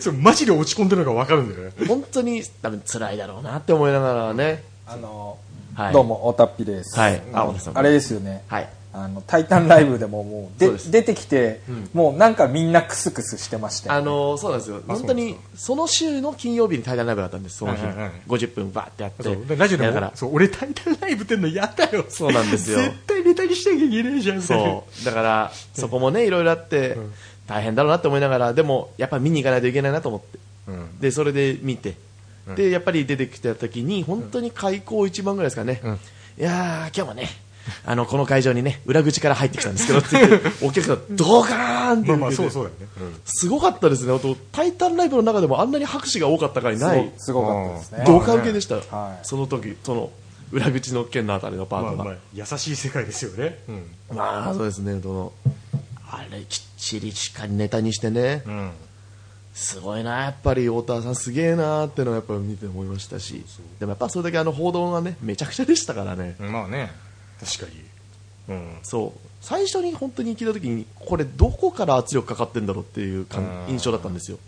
[0.00, 1.86] そうマジで落ち込んでるのが分かるんだよね。
[1.86, 4.64] 本当に多分辛いだろうなって思いながらね。
[4.86, 5.38] あの、
[5.74, 5.92] はい。
[5.92, 6.98] どうも、おたっぴです。
[6.98, 7.22] はい。
[7.32, 8.42] ああれですよね。
[8.48, 11.60] はいあの、タイタンライブでももう、で出てきて、
[11.94, 13.92] もうなんかみんなクスクスしてました。
[13.92, 14.82] よあのそうなんですよ。
[14.86, 18.12] 本当にその週の金曜日に対談ライブだったんですその日、はいはいはい。
[18.26, 19.56] 50分バーってやって。
[19.56, 22.04] ラジオでだからもそう俺タイタンライブってんのやだよ。
[22.08, 22.78] そうなんですよ。
[22.78, 25.04] 絶対ネタにしなきゃいけないじゃんそう。
[25.04, 27.12] だからそこもねいろいろあってん。
[27.46, 30.38] 大変だろうなって思いながらでもやっぱ見に行かないといけないなと思って。
[30.68, 30.98] うん。
[31.00, 31.94] でそれで見て、
[32.56, 35.94] でやっぱり出てきた時に本当に開口一番ぐらいですかね、うん。
[35.94, 35.96] い
[36.38, 37.28] やー今日もね
[37.84, 42.70] あのこの会場にね裏口から入ってきたんですけどって言ってお客さんドカーンってまあまあ受けてそうそうだ
[43.04, 44.14] よね、すごかったですね。
[44.14, 47.12] あとタイタンライブの中でもあんなに拍手が多かった回ない。
[47.18, 48.04] すごかったですね。
[48.06, 49.26] 同感受けでした、はい。
[49.26, 50.10] その時その
[50.52, 53.58] 裏口の剣のあたりのパートが、まあまあ優しい世界ですよね。
[53.68, 54.16] うん。
[54.16, 55.00] まあそうですね。
[55.00, 55.32] その
[56.10, 58.70] あれきっちりしっかりネタにしてね、うん。
[59.54, 63.44] すごいなやっぱり太田さんすげえなってのはやっぱ見て思いましたし。
[63.78, 66.90] でもやっぱそれだけあの報道がねめちゃくちゃでしたからね、まあね
[67.40, 67.72] 確か
[68.48, 68.56] に。
[68.56, 69.28] うんそう。
[69.40, 73.26] 最初に本当に聞いた時にこれどこから圧力かかってんだろうっていう
[73.68, 74.38] 印象だったんですよ。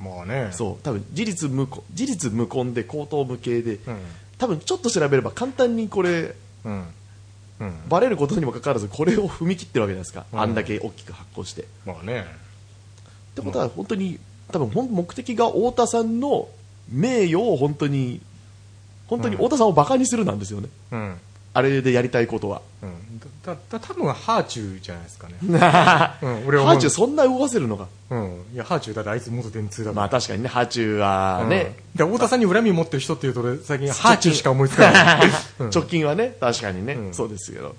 [0.00, 0.50] まあね。
[0.52, 0.76] そう。
[0.82, 3.98] 多分事実無根事実無根で口頭無形で、うん。
[4.38, 6.84] 多分ちょっと調べれば簡単にこれうん。
[7.60, 7.74] うん。
[7.88, 10.40] バレることにもかかわらずこれを踏み切ってるわけじゃないですか、うん。
[10.40, 11.62] あんだけ大きく発行して。
[11.62, 12.26] っまあね。
[13.34, 14.18] てことは本当に
[14.52, 16.48] 多分目的が太田さんの
[16.90, 18.20] 名誉を本当に
[19.06, 21.16] 本当に太田さんをバカにするなんですよね、うん
[21.54, 22.60] あれでやりたいことは。
[22.82, 23.20] うん。
[23.44, 25.58] だだ多分ハーチューじゃないですかね。
[25.58, 26.76] ハ うん俺は思う。
[26.76, 27.88] ーチューそんな動かせるのか？
[28.10, 28.42] うん。
[28.52, 29.94] いやハーチューだってあいつ元電通だから。
[30.02, 31.98] まあ確かにねハーチューはね、うん。
[31.98, 35.30] で太田さんに恨み持ってる人っていうと俺最近 ハーチューしか思いつかない。
[35.60, 35.70] うん。
[35.70, 37.14] 直近はね確かにね、うん。
[37.14, 37.76] そうですけど。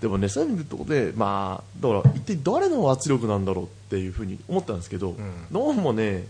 [0.00, 5.16] でもねそういう意味で言うとねまあだから一体誰の圧力なんだろうっていうふうに思ったんですけど、
[5.50, 6.24] どうもね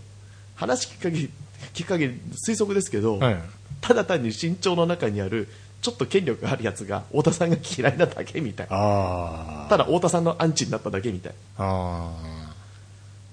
[0.55, 1.29] 話聞く限り
[1.73, 3.43] 聞く限り推測ですけど、はい。
[3.81, 5.49] ただ単に身長の中にある
[5.81, 8.67] ちょっと権力があるやつが太田さんが嫌いなだけみたい。
[8.69, 12.11] あただ太田さんのアンチになっただけみたい、あ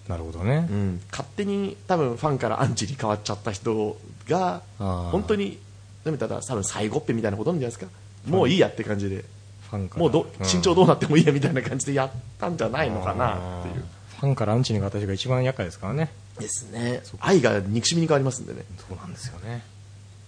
[0.06, 0.66] あなるほどね。
[0.70, 3.96] うん、勝手に多分ファンからアンチに変わっちゃった人
[4.28, 5.58] が本当に
[6.04, 7.90] でもただ多分最後っぺみたいなことなんじゃないですか
[8.26, 9.24] もういいやって感じで。
[9.70, 10.00] ファンから。
[10.00, 10.46] もうどうん。
[10.46, 13.84] 身長どうなってもいいやみたいな感じでやったんじゃないのかなっていう。
[14.20, 16.10] ファンからアンチに形が一番厄介ですからね。
[16.38, 17.02] ですね。
[17.20, 18.64] 愛が憎しみに変わりますんでね。
[18.88, 19.62] そうなんですよね。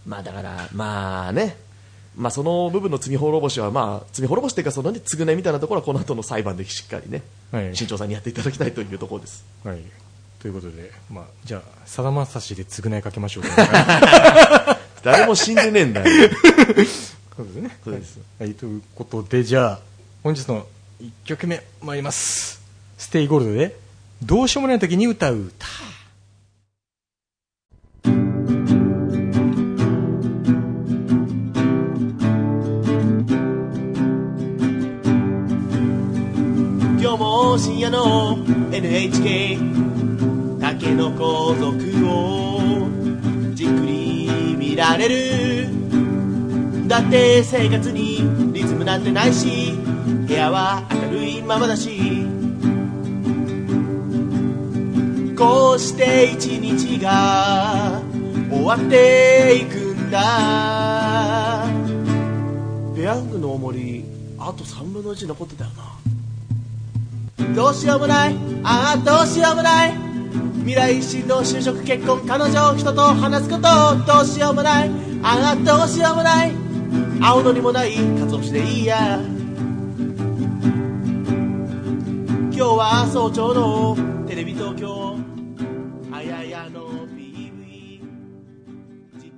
[0.07, 1.57] まあだからまあね
[2.17, 7.77] まあその部分の罪滅ぼしはまあ罪滅ぼしっていうかそのね償いみたいなところはこの後の裁判でしっかりねはい。
[7.77, 9.45] 新潮さんにやっていただきたいというところです。
[9.65, 9.79] はい
[10.41, 16.31] ということでまあじゃあさだまさしで償いかけましょうか 誰も死んでねえんだよ。
[17.37, 17.79] そうですね。
[17.85, 18.19] そうです。
[18.39, 19.81] はい、ということでじゃあ
[20.23, 20.67] 本日の
[21.01, 22.61] 1曲目参ります。
[22.97, 23.77] ステイゴールドで
[24.23, 25.67] どうしようもない時に歌う歌
[37.59, 38.39] 深夜の
[38.71, 39.59] NHK
[40.61, 42.87] 竹の子族を
[43.55, 45.69] じっくり見られる。
[46.87, 49.73] だって生活にリズムなんてないし
[50.27, 52.27] 部屋は明るいままだし。
[55.37, 58.03] こうして一日が
[58.51, 61.65] 終わっていくんだ。
[62.95, 64.05] ペヤングの重り
[64.39, 65.86] あと3分の1残ってたよな。
[67.55, 68.37] どうしようもない。
[68.65, 69.95] ああどうしようもない。
[70.59, 73.63] 未来進路就職結婚彼女人と話すこと
[74.05, 74.91] どうしようもない。
[75.23, 76.53] ああどうしようもない。
[77.21, 79.21] 青のりもない鰹節でいいや。
[82.51, 85.17] 今日は早朝のテレビ東京。
[86.13, 88.01] あややの PV
[89.19, 89.35] じっく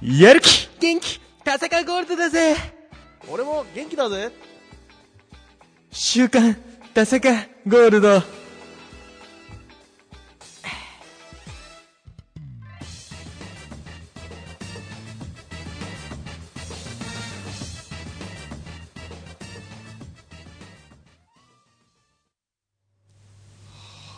[0.00, 0.20] り。
[0.22, 0.66] やる気。
[0.78, 2.54] 元気田坂ゴールドだぜ。
[3.30, 4.30] 俺も元気だぜ。
[5.90, 6.54] 週刊
[6.92, 7.32] 田坂
[7.66, 8.08] ゴールド。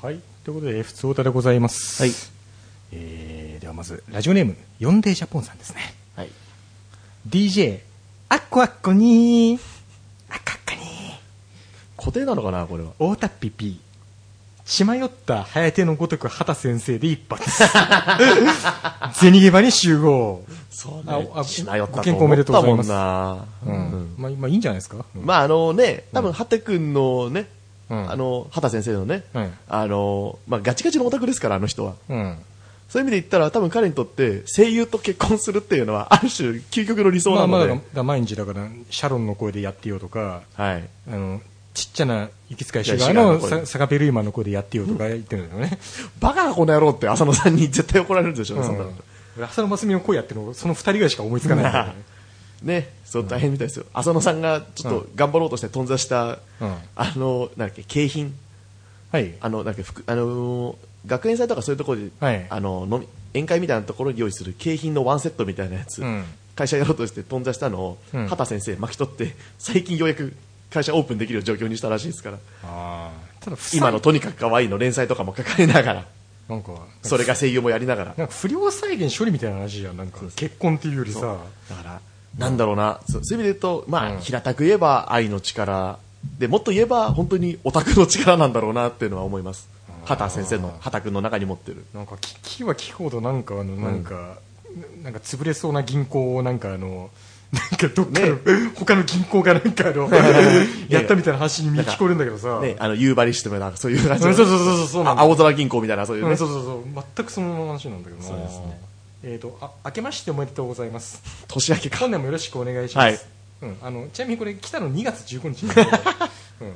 [0.00, 2.02] はいということで F2 オタでございます。
[2.02, 2.12] はい。
[2.90, 5.80] えー、ではまずラジオネームヨンデージャポンさんですね。
[5.82, 5.97] はい
[7.28, 7.80] DJ
[8.30, 9.60] アッコアッコにー。
[10.30, 11.14] アッコアッコにー。
[11.98, 12.92] 固定なのかなこれは？
[12.92, 13.80] 太田ピピ。
[14.64, 17.44] 血迷った早手のごとく畑先生で一発。
[19.12, 20.42] 銭ゲバに集合。
[20.70, 21.30] そうね。
[21.34, 22.88] あしまよったご健康おめでとうございます。
[22.88, 23.70] まあ、
[24.16, 25.26] まあいいんじゃないですか、うん。
[25.26, 27.46] まああのね、多分、ハテ君のね、
[27.90, 28.10] うん。
[28.10, 31.94] あの、畑先生のね、はいあの、まあガチガチのオタクですから、あの人は。
[32.08, 32.38] うん
[32.88, 37.82] そういう意味で言ったら、多分彼にとって声優と結婚するっていうのは、ある種、究極の理想まあまあなので。
[37.92, 40.88] だ毎日だからシャロンの声でやってよとかはい。
[41.10, 41.40] あの
[41.74, 45.78] ちっちゃな雪使いシュいシュガーのサガベルイマンの声でやってよとか言ってるんだよね、
[46.18, 48.90] バカがこの野郎って浅野さんに絶対怒られるでしょうね、そんなの
[49.36, 51.92] うん、浅野真澄の声やってるのその二人ぐらいしか思いつかないんだよね
[52.62, 53.86] ね、そう大変みたいですよ。
[53.94, 58.34] 浅野さんがちょっと頑張ろうとして頓挫した、うんあの、なんだっけ、景品。
[59.12, 62.46] はいあの、なんだっけ、ふくあのー学園祭とかそういうところで、はい。
[62.48, 66.02] あの、飲み、宴会みたいなところに用意する景品のワンセットみたいなやつ。
[66.02, 66.24] うん。
[66.56, 68.26] 会社やろうとして頓挫したのを、うん。
[68.26, 70.34] 畑先生巻き取って最近ようやく
[70.70, 73.10] 会社オープンできる状況にしたらしいですから。
[73.72, 76.06] 今のとにかく可愛いの連載とかも書かれながら
[76.48, 78.14] なんかそれが声優もやりながら。
[78.16, 81.38] なんか不良再現処理みたいな話じゃんなんか結婚っていうよりさ。
[81.70, 82.00] だから
[82.36, 83.00] なんだろうな。
[83.08, 84.20] そうそういう意味で言うとまあ、うん。
[84.20, 85.98] 平たく言えば愛の力。
[86.38, 89.68] でもっと言えば本当にオタクの力なんだろうなっていうのは思います
[90.08, 91.84] 畑先生の畑君の中に持ってる。
[91.94, 94.38] なんか聞きは聞くほどなんかあのなんか、
[95.02, 97.10] なんか潰れそうな銀行をなんかあの
[97.52, 98.38] なんかどっかの、
[98.74, 100.08] 他の銀行がなんかあの
[100.88, 107.04] やったみたいな話に見聞こえるんだけどさ、ねあの夕張してもなんかそうい うそうそうそうそうそう青空銀行みたいなそういうね、うん、そうそうそう。
[107.16, 108.28] 全くその話なんだけどな。
[108.28, 108.80] そうですね。
[109.24, 111.22] えー、とあ明けましておめでとうございます。
[111.48, 111.98] 年明けか。
[111.98, 113.20] 本年もよろしくお願いします、はい。
[113.62, 116.72] うん、あのちなみにこれ来たの2月15日うん、っ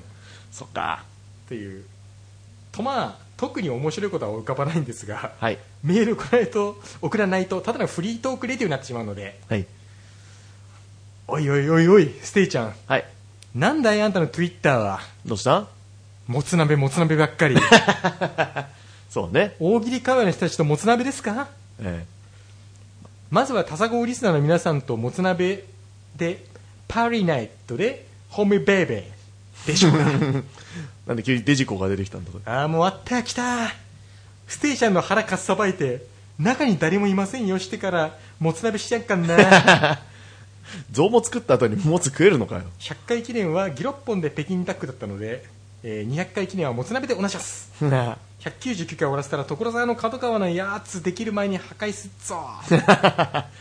[0.51, 1.05] そっか。
[1.49, 1.85] ていう
[2.73, 5.59] とまあ特に面白いことは浮かばないんですがはい。
[5.83, 9.41] メール来ないと送らないとただのフリートークレディオになってしまうので。
[9.49, 9.67] はい。
[11.29, 12.75] おいおいおいおいステイちゃん。
[12.87, 13.05] はい。
[13.55, 15.01] なんだいあんたのツイッターは？
[15.27, 15.67] どうした？
[16.27, 17.57] もつ鍋もつ鍋ばっかり。
[19.11, 19.57] そうね。
[19.61, 21.49] 大喜利会話の人たちともつ鍋ですか？
[21.81, 22.05] え
[23.31, 25.65] まずはタサゴーリスナーの皆さんともつ鍋
[26.17, 26.45] で
[26.87, 29.99] パーリーナイトでホームベイベーでしょうか？
[30.11, 30.43] え
[31.07, 33.69] なんで急にデジコが出てきたんだああもうあった来た。
[34.47, 36.03] ステーションの腹かっさばいて
[36.39, 40.01] 中に誰もいませんよしてからもつ鍋しちゃっかんな。
[40.91, 42.63] 象も作った後にもつ食えるのかよ。
[42.79, 45.45] 100回記念はギロッポンで北京ダックだったので、
[45.83, 47.71] えー200回記念はもつ鍋でお願いします。
[47.85, 52.69] な199回終わらせたら所沢の角川のやつできる前に破壊すっぞっ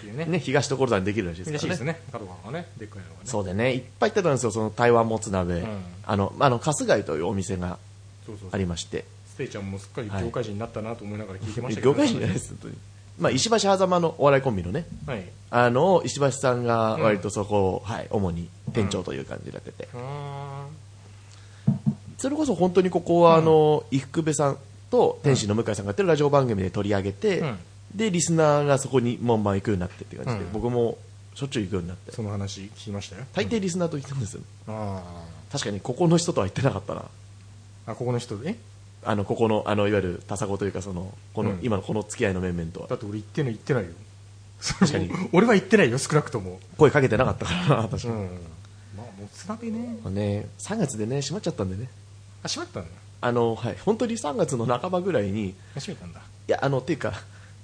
[0.02, 1.94] ていうねね東所沢にできるらしいです嬉しいからね。
[1.94, 2.12] ですね。
[2.12, 3.76] 角川がねでっかいのがねそうでね。
[3.76, 5.67] いっぱい行ってたんですよその台湾もつ鍋、ん。
[6.06, 7.78] あのあの春日井というお店が
[8.26, 8.50] そうそうそう。
[8.54, 9.06] ありまして。
[9.28, 12.78] ステイちゃんもすっかり業界人になったなと思いながら聞いてましたけど、業界人じゃないです本当に。
[13.20, 15.24] まあ石橋狭間のお笑いコンビのねはい。
[15.52, 20.82] あの石橋さんが割とそこを、はい、主に店長という感じになってて、うーん。
[22.17, 24.58] それこそ本当にここはあの、伊福部さん
[24.91, 27.58] と天使の向井さんがやってるラジオ番組で取り上げて、うん。
[27.95, 30.54] でリスナーがそこに門番行くようになってっていう感じで、うん。
[30.54, 30.97] 僕も
[31.34, 32.12] しょっちゅう行くようになって。
[32.12, 33.23] その話聞きましたよ。
[33.34, 34.41] 大抵リスナーと行ってるんですよ。
[34.67, 35.01] あ
[35.51, 37.01] 確かにここの人とは行ってなかったな。
[37.01, 37.04] ー
[37.88, 38.56] あここの人え？
[39.04, 41.60] あのここのあのいわゆるタサゴというかそのこの、うん。
[41.62, 42.88] 今のこの付き合いの面々とは。
[42.88, 43.89] だって俺言ってんの言ってないよ。
[44.62, 45.10] 確かに。
[45.34, 46.60] 俺は言ってないよ少なくとも。
[46.77, 48.30] 声かけてなかったからな確かに、うん。
[48.95, 49.97] まあもつ鍋ね。
[50.04, 51.89] まあね、3月でね閉まっちゃったんでね。
[52.43, 52.89] あ閉まったんだ
[53.21, 56.21] あの、はい、本当に3月の半ばぐらいにめたんだ。
[56.51, 57.13] やあのっていうか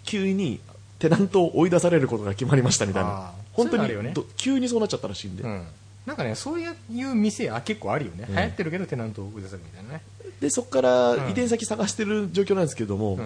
[0.03, 0.59] 急に
[0.99, 3.31] テナントを追い出されることが決まりましたみたいあなー。
[3.53, 4.11] 本当にね。
[4.13, 5.67] ど急にそうなっちゃったらしいんで、うん。
[6.05, 6.75] なんかねそういう
[7.15, 8.35] 店あ結構あるよね、うん。
[8.35, 10.01] 流行ってるけどテナントを売り出せるみたいなね。
[10.39, 11.19] でそこからうん。
[11.21, 13.19] 移転先探してる状況なんですけども、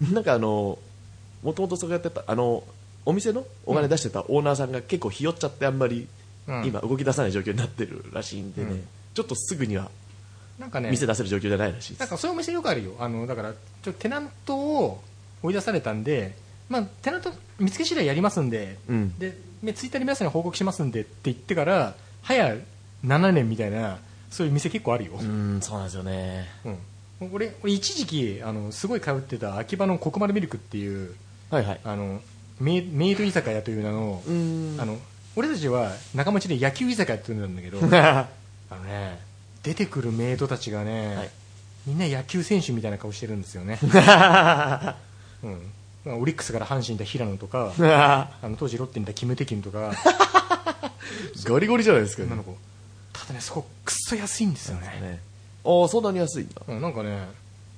[0.00, 0.14] うん。
[0.14, 0.78] なんかあの
[1.42, 2.64] もともとそうやってたあの
[3.04, 6.08] お店のお金出してたオーナーさんが結構ひよっちゃってあんまり
[6.48, 6.64] うん。
[6.64, 8.88] 今動き出さない状況になってるらしいんでね、うん。
[9.14, 9.90] ちょっとすぐには
[10.62, 12.92] なんかね店出せる状況じゃないらしいです、なんかそういうお店よくあるよ。
[13.00, 15.02] あのだからちょテナントを
[15.42, 16.36] 追い出されたんで、
[16.68, 19.18] まあ、テナント見つけ次第やりますんで,、うん。
[19.18, 22.54] でねツイッターで皆さんに報告しますんでって言ってから早
[23.04, 23.98] 7年みたいな
[24.30, 26.48] そういう店結構あるよ、うんそうなんですよね。
[27.20, 27.32] うん。
[27.32, 31.16] 俺俺一時期あのすごい通ってた秋葉のコクマルミルクっていう
[31.50, 31.80] はいはい。
[31.82, 32.20] あの
[32.60, 34.76] メイド居酒屋という名の,、うん。
[34.78, 34.96] あの
[35.34, 37.78] 俺たちは仲間内で野球居酒屋って呼んでたんだけど
[38.70, 39.31] あのね
[39.62, 41.30] 出てくるメイドたちがね、はい。
[41.86, 43.78] みんな野球選手みたいな顔してるんですよね、
[45.42, 45.70] うん。
[46.04, 47.72] まあ、オリックスから阪神にいた平野とか
[48.42, 49.92] あの当時ロッテにいたキム・テキンとか。
[51.46, 52.56] ゴリゴリじゃないですか、女の子。
[53.12, 54.86] ただねそこくっそ安いんですよね。
[55.00, 55.20] ね。
[55.64, 56.62] ああそんなに安いんだ。
[56.66, 57.28] うん、なんかね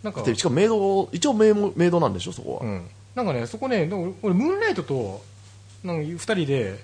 [0.03, 5.25] なんかでしかもメイド一応メイドメイドなんでしょそこは、うん、なんかねそこねでも俺ムーンライトと
[5.83, 6.79] なんか2人で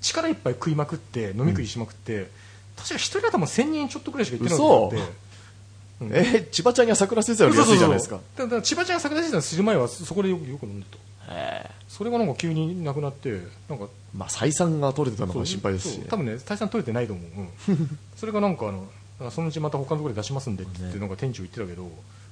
[0.00, 2.30] 力いっぱい食いまくって飲み食いしまくって、
[2.76, 8.20] 確か1人頭1000円ちょっとくらいしか言ってなかったうんえー千葉ちゃんや桜先生より安いじゃないですか。
[8.36, 10.86] だから千葉ちゃんが桜先生する前はそこでよくよく飲んで
[11.26, 11.34] た。
[11.34, 13.84] へそれがなんか急になくなってなんか。
[13.84, 17.98] ーまあ採算が取れてたのが心配ですし、ね、多分ね採算取れてないと思う、うん。
[18.16, 21.90] それがなんかあのそのうちまた他のところで出しますんでってなんか店長言ってたけど、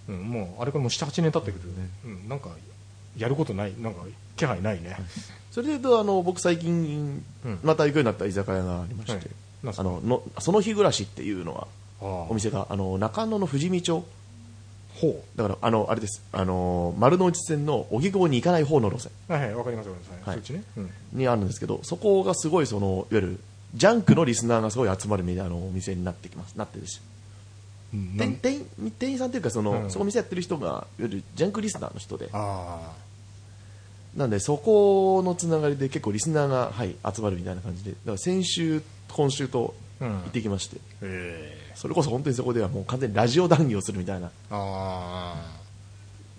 [0.08, 1.70] うん、もうあれからもう78年経ってくる、
[2.04, 2.50] うん、なんか
[3.16, 4.02] やることないなんか
[4.36, 4.96] 気配ないね、
[5.52, 7.58] それでとあの僕最近うん。
[7.62, 9.30] また行くようになった居酒屋がありまして、はい
[9.64, 11.66] あののその日暮らしっていうのは
[12.00, 14.04] お店があの中野の富士見町。
[14.94, 16.22] ほだからあのあれです。
[16.32, 19.10] あの丸の内線の荻窪に行かない方の路線。
[19.28, 20.36] うはいはいわかりますわかります、はい。
[20.36, 23.40] そっちね、うん、にあるんですけどそこがすごいそのいわゆる
[23.74, 26.54] ジャンクのリスナーがすごい集まるみたいなお店になってきます。
[26.54, 27.02] なってるんですよ
[27.94, 29.90] う店店員店員さんというかその、うん。
[29.90, 32.28] そこお店やってる人がいわゆるジャンクリスナーの人で。
[32.32, 32.92] あ。
[34.16, 37.90] なんでそこのつながりで結構リスナーが、はい、集まるみたいな感じで。
[37.90, 38.82] だから先週
[39.14, 40.08] 今週とうん。
[40.08, 41.72] 行ってきまして、え。
[41.76, 44.30] それこそ本当にそこではもう完全にラジオ談義をするみたいな。
[44.50, 45.34] あ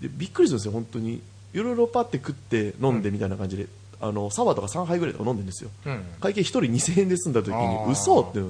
[0.00, 1.22] でびっくりするんですよ本当に。
[1.54, 3.66] いろいろパって食って飲んでみたいな感じで、
[3.98, 5.70] あのサワーとか3杯ぐらいとか飲んでるんですよ。
[5.86, 6.04] あうん。
[6.20, 7.90] 会計1人2000円で済んだ時あにー。
[7.90, 8.40] 嘘って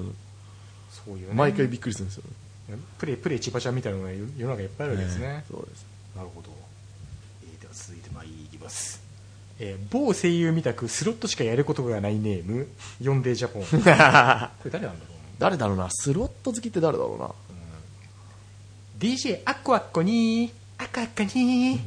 [1.05, 1.33] そういうね。
[1.33, 2.23] 毎回びっくりするんですよ、
[2.97, 5.85] プレプレ千葉ちゃんみたいなのが世の中いっぱいあるわけですね、そうです。
[6.15, 6.49] なるほど、
[7.43, 9.01] えーでは続いてまいります、
[9.59, 12.67] えー某声優みたくスロットしかやることがないネーム
[13.01, 13.63] ヨンデージャポン。
[13.65, 14.97] これ誰なんだろう
[15.39, 15.87] 誰だろうな？
[15.91, 17.29] スロット好きって誰だろうな
[18.99, 21.79] ？DJ アッコアッコにアッコアッコに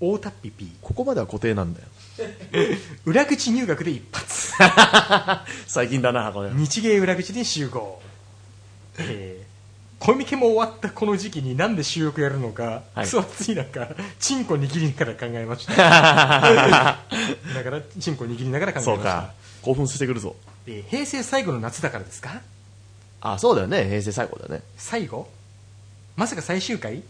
[0.00, 1.86] 大タッピピここまでは固定なんだよ。
[3.06, 4.52] 裏口入学で一発。
[5.66, 6.50] 最近だなこれ。
[6.50, 8.00] 日芸裏口で集合。
[8.98, 9.41] えー
[10.04, 13.04] コミケも終わったこの時期になんで収録やるのか、はい。
[13.04, 13.88] クソ暑い中
[14.18, 15.72] チンコ握りながら考えました。
[15.78, 18.94] だからチンコ握りながら考えました。
[18.96, 19.32] そうか。
[19.62, 20.34] 興奮してくるぞ。
[20.66, 22.40] えー平成最後の夏だからですか？
[23.20, 23.84] あそうだよね。
[23.84, 24.62] 平成最後だね。
[24.76, 25.28] 最後？
[26.16, 27.02] まさか最終回？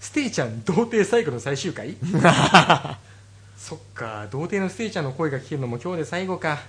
[0.00, 1.94] ステイちゃん童貞最後の最終回？
[3.56, 6.60] そっか童貞のステイちゃんの声が聞けるのも今日で最後か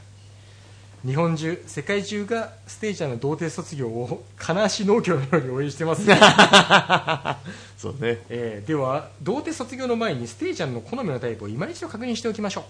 [1.07, 6.03] 日本中世界中がステイちゃんの童貞卒業を悲し農協のように応援してます、
[7.79, 8.19] そうね。
[8.27, 12.65] えーでは童貞卒業の前にステイちゃんの好みのタイプを今一度確認しておきましょ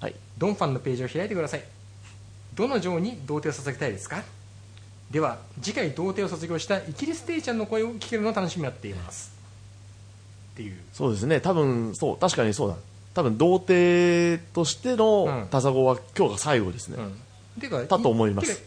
[0.00, 0.04] う。
[0.04, 0.14] はい。
[0.38, 1.64] ドンファンのページを開いてください。
[2.54, 4.22] どの女王に童貞を捧げたいですか？
[5.10, 9.32] では次回童貞を卒業したイギリステイちゃんの声を聞けるのを楽しみになっています。
[10.54, 10.76] っていう。
[10.92, 11.40] そうですね。
[11.40, 12.76] 多分そう確かにそうだ。
[13.14, 14.98] 多分童貞としてうん。
[14.98, 17.20] のタサゴは今日が最後ですね、うん
[17.58, 18.62] ていうかだと思います。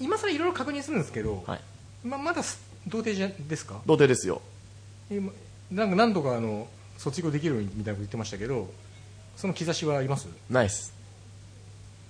[0.00, 1.60] 今更いろいろ確認するんですけど、はい。
[2.04, 3.74] ままだす童貞じゃですか？
[3.86, 4.40] 童貞ですよ。
[5.10, 5.32] 今
[5.70, 8.70] なんか何度かあの卒業できるみたいなこと言ってましたけど
[9.36, 10.28] その兆しはあります？
[10.50, 10.92] ナイス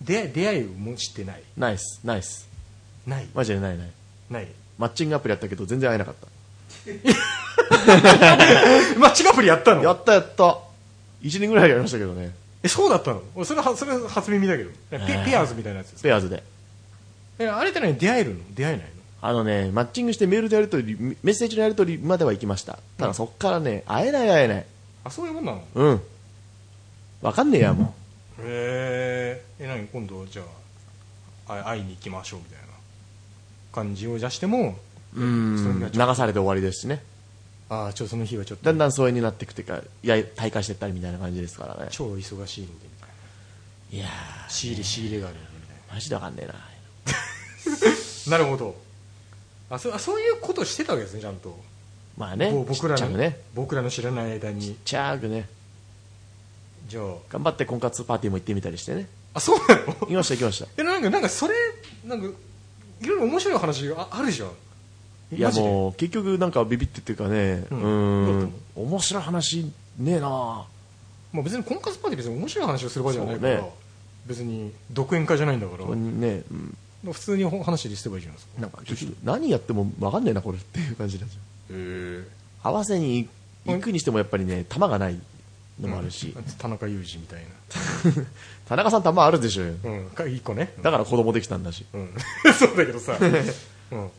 [0.03, 1.43] 出会い出会いも知ってない？
[1.57, 2.49] ナイスナイス
[3.07, 3.27] ない？
[3.35, 3.91] マジでないない。
[4.31, 4.49] ない？
[4.79, 6.27] マッチングアプリやったけど全然会えなかった。
[8.99, 9.83] マッチングアプリやったの？
[9.83, 10.59] やったやった。
[11.23, 13.23] 1年ぐらいやりましたけどねえそうだったの？
[13.35, 14.71] 俺それはそれ初耳だけど。
[14.71, 15.25] ペ,、えー。
[15.25, 16.09] ペアーズみたいなやつですか？
[16.09, 16.43] ペアーズで。
[17.39, 18.41] えあれって何出会えるの？
[18.55, 18.93] 出会えないの？
[19.21, 22.79] あのねマッチングしてメールでやり取りメッセージのやり取りまでは行きました。
[22.99, 24.67] ただそっからね会えない会えない。
[25.05, 25.59] あそういうもんなの？
[25.59, 26.03] へうん。
[27.23, 27.95] わかんねえやも
[28.41, 29.87] ええ何？
[29.89, 30.43] 今度じゃ
[31.49, 32.67] ああ会いに行きましょうみたいな
[33.73, 34.77] 感じを出しても
[35.17, 37.03] ううん流されて終わりですしね
[37.71, 38.65] ああちょっとその日はちょっと。
[38.65, 41.89] だんだん疎遠になっていくっていうかいや大会してったりみたいな感じですからね。
[41.91, 42.73] 超忙しいんで。
[43.93, 44.09] いないや
[44.49, 46.53] 仕入れ仕入れがあるんでみたいーマジでわかんねえな。
[46.53, 48.77] な なるほど。
[49.71, 51.59] あそあそういうことしてたわけですねちゃんと。
[52.17, 53.39] まあねぼ僕らの、ね。
[53.55, 54.77] 僕らの知らない間に。
[54.85, 55.49] ちゃくね。
[56.89, 57.05] じゃあ。
[57.29, 59.07] 頑張って婚活パーティーも行ってみたりしてね。
[59.35, 59.93] あそうなの？
[60.01, 60.67] 行きました行きました。
[60.79, 61.55] えなんかなんかそれ
[62.05, 62.27] なんか
[63.01, 64.49] いろいろ面白い話がああるじゃん
[65.31, 68.41] いやもう結局なんかビビってっていうかねううん。
[68.41, 69.65] うん面白い話
[69.99, 70.29] ねえな。
[71.33, 73.71] まあ、別に婚活パーティー別に面白い話をする場じゃないから、ね。
[74.27, 76.43] 別に独演会じゃないんだから、ね、
[77.05, 78.61] うん、普通に話すればいいじゃないですか。
[78.61, 78.83] なんか
[79.25, 82.25] 何やっても分かんねえなこれっていう感じなんですよへ
[82.63, 83.29] 合わせに
[83.67, 85.19] 行くにしてもやっぱりね球がない
[85.81, 87.45] のもあるし、田中裕二みたい
[88.69, 90.11] 田中さん球あるでしょうん。
[90.15, 90.73] か一個ね。
[90.83, 91.85] だから子供できたんだし。
[91.93, 92.15] うん。
[92.59, 93.17] そうだけどさ。
[93.93, 94.11] うん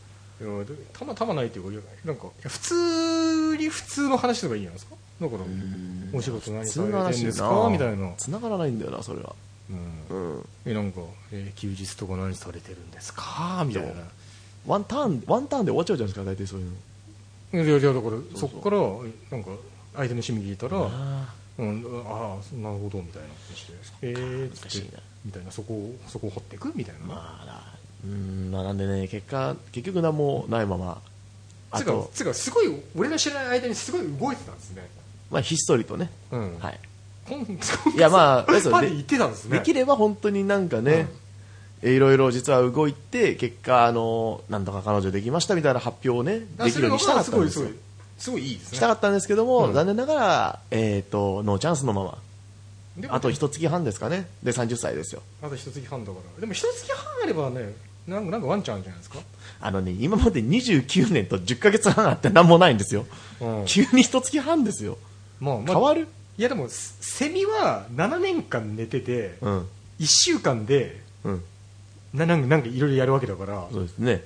[0.42, 4.96] いやでたまたまないっていうかなんか普通に普通の話とかいいんじゃないですか？
[5.22, 5.42] だから
[6.18, 7.70] お仕事何されてるんですか？
[7.72, 8.14] みたいな。
[8.18, 9.36] 繋がらないんだよなそれは。
[9.70, 9.74] う
[10.14, 10.36] ん。
[10.36, 10.46] うん。
[10.66, 13.64] えなんか、えー休日とか何されてるんですか？
[13.68, 13.92] みたいな。
[14.66, 16.72] ワンターンワンターンで終わっちゃうじゃないですか大体そういうの。
[17.52, 18.78] いやいやだからそこから
[19.38, 19.50] なんか
[19.96, 23.74] 相手の趣味聞いたらあうん、ああなるほどみたいな感じで。
[24.04, 25.00] えー、つって難しいな。
[25.26, 25.52] みたいな。
[25.52, 26.72] そこをそこを掘っていく？
[26.76, 31.02] みたいな、まあなうんまあなんでね結果結局何もないまま
[31.72, 34.88] あつうかとつうかすごい俺の知らない間にすごい動いてたんですね。
[35.30, 36.10] まあひっそりとね。
[36.32, 36.60] うん。
[36.60, 36.80] はい。
[37.96, 39.60] いやまあパ行ってたんですね。
[39.60, 41.08] できれば本当になんかね、
[41.84, 47.68] いろいろ実は動いて結果あのなんとか彼女できましたみたいな発表をねあできるようにしたかったんですよ。
[48.18, 48.78] すごいいいいいですね。
[48.78, 49.74] したかったんですけども、うん。
[49.74, 52.18] 残念ながら、えー、とノーチャンスのまま。
[53.08, 54.28] あと一月半ですかね。
[54.44, 55.22] で30歳ですよ。
[55.42, 56.42] あと一月半だから。
[56.42, 57.74] でも一月半あればね
[58.10, 59.20] なんかなんかワンチャンあるんじゃないですか、
[59.62, 63.06] あのね今まで29年と10ヶ月半あって何もないんですよ、
[63.40, 63.66] うん。
[63.66, 64.98] 急に一月半ですよ。
[65.40, 66.08] まあまあ変わる？
[66.38, 69.60] いやでもセセミは7年間寝てて、うん。
[70.00, 71.44] 1週間でうん。
[72.14, 73.68] ななんかなんかいろいろやるわけだから。
[73.72, 74.24] そうですね。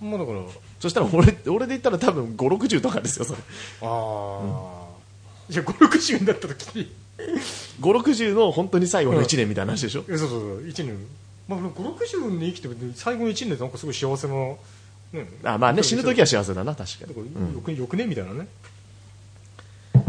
[0.00, 0.40] まあだから。
[0.80, 3.38] そしたら俺俺で言ったら多分560とかですよそれ。
[3.82, 4.86] ああ、
[5.48, 6.92] じゃあ560になった時に。
[7.80, 10.60] 560の本当に最後の1年みたいな話でしょ、えそうそうそう。
[10.62, 10.98] 1年
[11.48, 17.14] まあ560年生きても最後の1年でなんかすごい幸せな、ね、あまあね死ぬ時は幸せだな確かに。
[17.14, 18.46] だからよくねみたいなね。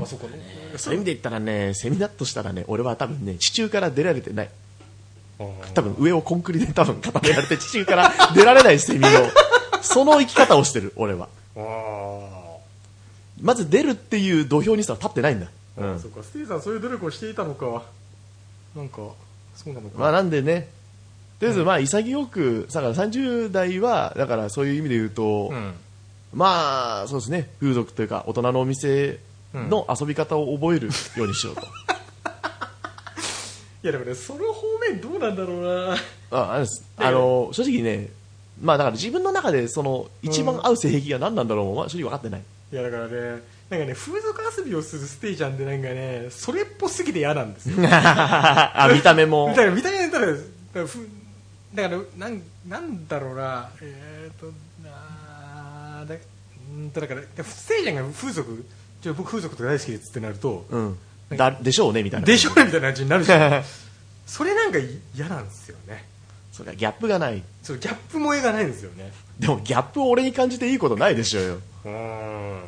[0.01, 0.39] あそこね
[0.77, 4.49] そういう意味で言ったらねセミだとしたらね俺は多分ね地中から出られてない。
[5.73, 9.09] 多分上をコンクリで多分固められて地中から出られないセミの
[9.83, 11.27] その生き方をしてる俺は。
[13.41, 15.99] まず出るっていう土俵にさ立ってないんだ、うあん。
[15.99, 16.23] そっか。
[16.23, 17.83] スティーさんそういう努力をしていたのか。
[18.75, 18.95] なんか
[19.55, 20.69] そうなのか、まあなんでね
[21.39, 25.73] とりあえずまあ潔くだから30代はだからそういう意味で言うと、うん。
[26.36, 27.49] まあそうですね。
[27.61, 29.19] 風俗というか大人のお店
[29.53, 31.65] の遊び方を覚えるようにしようと、 い
[33.83, 35.97] やでもねその方面どうなんだろうな。
[36.31, 36.83] ああれです。
[36.97, 38.09] あの正直ね
[38.61, 42.41] まあだから自分の中でその一番合う性癖が何なんだろうも、まあ、正直分かってない。
[42.73, 47.77] いやだからねなんかね風俗遊びをするステージャンでなんかねそれっぽすぎて嫌なんですよ。
[47.89, 49.47] あ見た目も。
[49.47, 50.33] だから見た目だから
[51.76, 54.47] だからなんなんだろうなえー、と
[54.84, 56.15] なーだ
[56.73, 58.65] うんとだからステージャンが風俗
[59.05, 60.97] ちょ僕風俗とか大好きですってなると、うん。
[61.30, 62.26] だでしょうねみたいな。
[62.26, 63.63] でしょうねみたいな感じになるじゃん。
[64.26, 64.80] それなんか
[65.15, 66.05] 嫌なんですよね。
[66.51, 67.43] それはギャップがない。
[67.61, 69.13] そうギャップ萌えがないんですよね。
[69.39, 71.59] でもギャップを俺に感じていいことないでしょうよ。
[71.86, 72.63] うーん。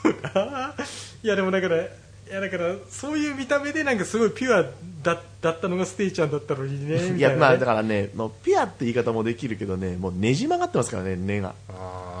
[1.22, 1.88] いやでもだからい
[2.30, 4.64] やだからそういう見た目でなんかすごいピュア
[5.02, 11.54] だだったのがステイちゃんだったのにね みたいな、ね、いやまあだからねもうピュアって言い方もできるけどねもうねじ曲がってますからね根が。
[11.70, 12.20] あ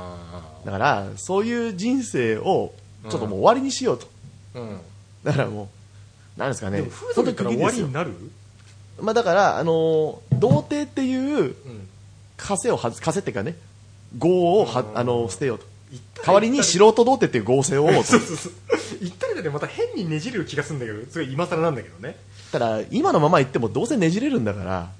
[0.64, 2.72] だからそういう人生を
[3.08, 4.80] ちょっともう終わりにしようと、ーうん。
[5.24, 5.70] だからも
[6.36, 8.12] うなんですかねでも風俗から終わりにるなる？
[9.00, 11.54] まあだからあのー童貞っていううん。
[12.36, 13.56] 枷を外す枷っていうかね
[14.16, 15.66] 業をはあのー捨てようと。
[16.24, 18.04] 代わりに素人童貞っていう業を背負おうと。
[18.12, 18.52] そうそうそう。
[19.00, 22.16] 言ったらねまた変にねじれる気がするんだけどすごい今更なんだけどね
[22.52, 24.90] ただ今のまま言ってもどうせねじれるんだから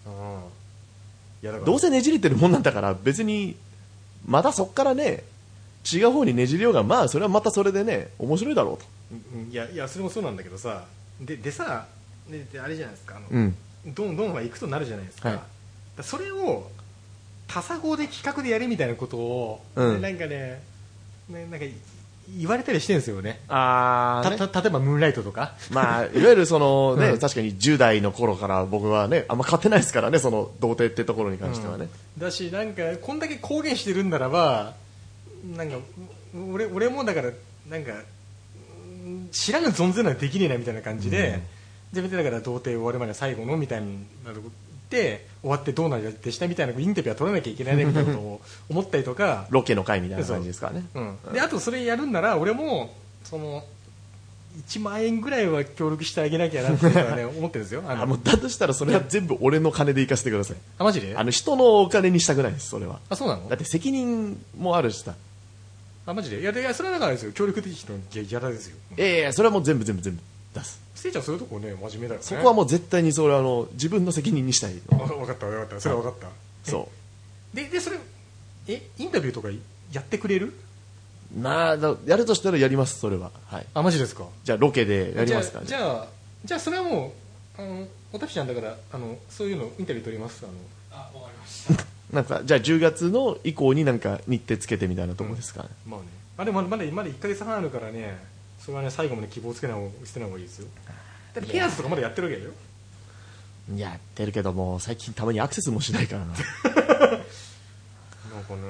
[1.42, 3.57] いやだからどうせねじれてるもんなんだから別に
[4.26, 5.24] またそっからね
[5.92, 8.84] 違う方にねじれようがまあそれはまたそれでね面白いだろうと。
[9.12, 10.84] うんうんいやいやそれもそうなんだけどさ
[11.20, 11.86] ででさ
[12.30, 13.57] でであれじゃないですかあの、うん。
[13.86, 15.38] どんどんは行くとなるじゃないですか,、はい。
[15.96, 16.70] だそれを
[17.48, 20.01] 多作語で企画でやるみたいなことを、うん。
[20.01, 20.62] なんかね
[21.28, 21.66] ねなんか
[22.39, 23.41] 言われたりしてるんですよね。
[23.49, 25.55] あたた例えばムーンライトとか。
[25.70, 27.18] まあ、いわゆるそのね、うん。
[27.18, 31.89] 確かに10代の頃から僕はね、あんま変わってないですからね、その童貞ってところに関してはね。
[32.18, 34.74] だしなんかこんだけ公言してるんならば
[35.57, 35.78] なんか
[36.53, 37.31] 俺俺もだから
[37.68, 37.93] なんか
[39.05, 41.41] うん知らぬ存ぜないできねえなみたいな感じで、
[41.93, 43.87] 自分でだから童貞終わるまで最後のみたいな
[44.91, 50.84] ので終わってどうなんでしたみたいなインタビューは取らなきゃいけないねみたいなことを思ったりとか、ロケの回みたいな感じですからね。
[50.95, 53.64] うん、であとそれやるんなら俺もその
[54.66, 60.57] 1万円ぐらいは協力してあげなきゃなってね、思ってるんですよ あのだとしたらそれは全部俺の金で行かせてください。
[60.78, 61.16] あマジで？
[61.16, 63.01] あの人のお金にしたくないです、それは。
[63.09, 63.49] あそうなの？
[63.49, 65.14] だって責任もあるしさ。
[66.07, 66.41] あマジで？
[66.41, 70.20] いやでいやそれはだからですよ協力的人のギャラですよええそれはもう全部全部全部
[70.55, 70.80] 出す。
[71.01, 72.26] ステイちゃんそういうとこね真面目だよね。
[72.26, 74.74] そこはもう絶対にそれはあの自分の責任にしたい。
[74.92, 75.80] あ分かった分かった。
[75.80, 76.70] それは分かった。
[76.70, 76.90] そ
[77.55, 77.57] う。
[77.57, 77.96] ででそれ
[78.68, 79.48] えインタビューとか
[79.92, 80.53] やってくれる？
[81.40, 83.30] まあ、だやるとしたらやります、それは。
[83.46, 83.66] はい。
[83.72, 84.24] あマジですか？
[84.44, 85.62] じゃあロケでやりますか。
[85.64, 86.07] じゃあじゃあ
[86.44, 87.14] じゃあそれはも
[87.59, 90.44] うあのおたきちゃんだからあのそういうのインタビュー取ります？
[90.44, 90.53] あの。
[90.92, 91.84] あわかりました。
[92.12, 95.68] なんか、じゃあ10月の以降になんか日程つけてみたいなとこですかね。
[95.86, 96.07] まあね。
[96.36, 98.18] あでもまだまだ1か月半あるからね
[98.61, 100.68] それはね最後まで希望つけない方捨てない方がいいですよ。
[101.34, 102.52] だってピアーズとかまだやってるわけだよ。
[103.76, 106.26] やってるけども、最近たまにアクセスもしないからな。
[106.26, 106.46] なんか
[108.56, 108.61] ね。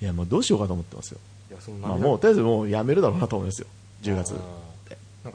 [0.00, 1.18] いや、もうどうしようかと思ってますよ。
[1.50, 3.66] いやそのまあもう、とりあえずもうやめるだろうなと思いますよ。
[4.02, 4.34] 10月。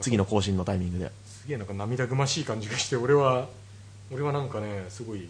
[0.00, 1.10] 次の更新のタイミングで。
[1.26, 3.48] すげえなんか涙ぐましい感じがして俺は
[4.12, 5.28] 俺はなんかねすごい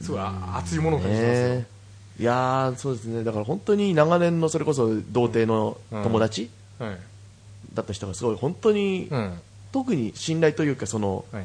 [0.00, 1.66] すごいあ熱いものを感じてますよ、ね
[2.20, 3.24] いやー、そうですね。
[3.24, 6.98] だから本当に長年のそれこそ童貞の友達はい
[7.74, 9.38] だった人がすごい本当に、うん。
[9.72, 11.44] 特に信頼というか、その、はい。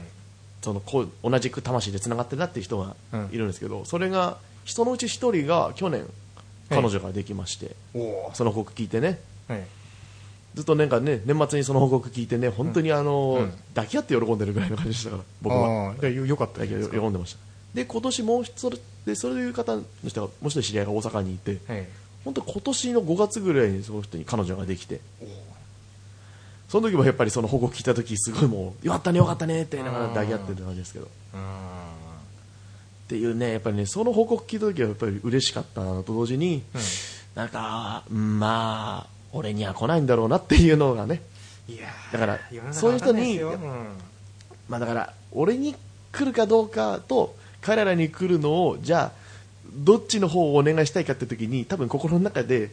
[0.61, 3.29] そのこう同じく魂でつながってるなっていう人がうん。
[3.31, 6.05] いるんですけど、それが人のうち一人が去年
[6.69, 9.19] 彼女ができまして、おおその報告聞いてね。
[9.47, 9.63] はい。
[10.55, 13.53] ずっとなんかね年末にその報告聞いてね本当にあの、うん。
[13.75, 15.91] 抱き合って喜んでるぐらいの感じでしたから僕は。
[15.91, 16.65] ああよよかった。
[16.67, 17.39] 喜んでました。
[17.73, 21.87] で今年もう一つでそういう方の人がもう一人知り合いが大阪にいてはい。
[22.25, 25.27] 本当今年の5月ぐらいにその人に彼女ができておお
[26.67, 31.05] その時もやっぱりその報告聞いた時すごいもうよかったねよかったねって言いながら抱き合ってる感じですけど。
[31.05, 31.93] っあ
[33.07, 36.81] ていうねやっぱりねその報告聞いた時はやっぱり嬉しかったのと同時に、うん
[37.35, 41.21] なんかうんまあ俺には来ないんだろうなっていうのがね。
[41.69, 43.87] いやーだからそういう人にわかん。
[44.67, 45.75] まあだから俺に
[46.11, 49.27] 来るかどうかと彼らに来るのをじゃあ
[49.71, 52.71] どっちの方をお願いしたいかって時に多分心の中で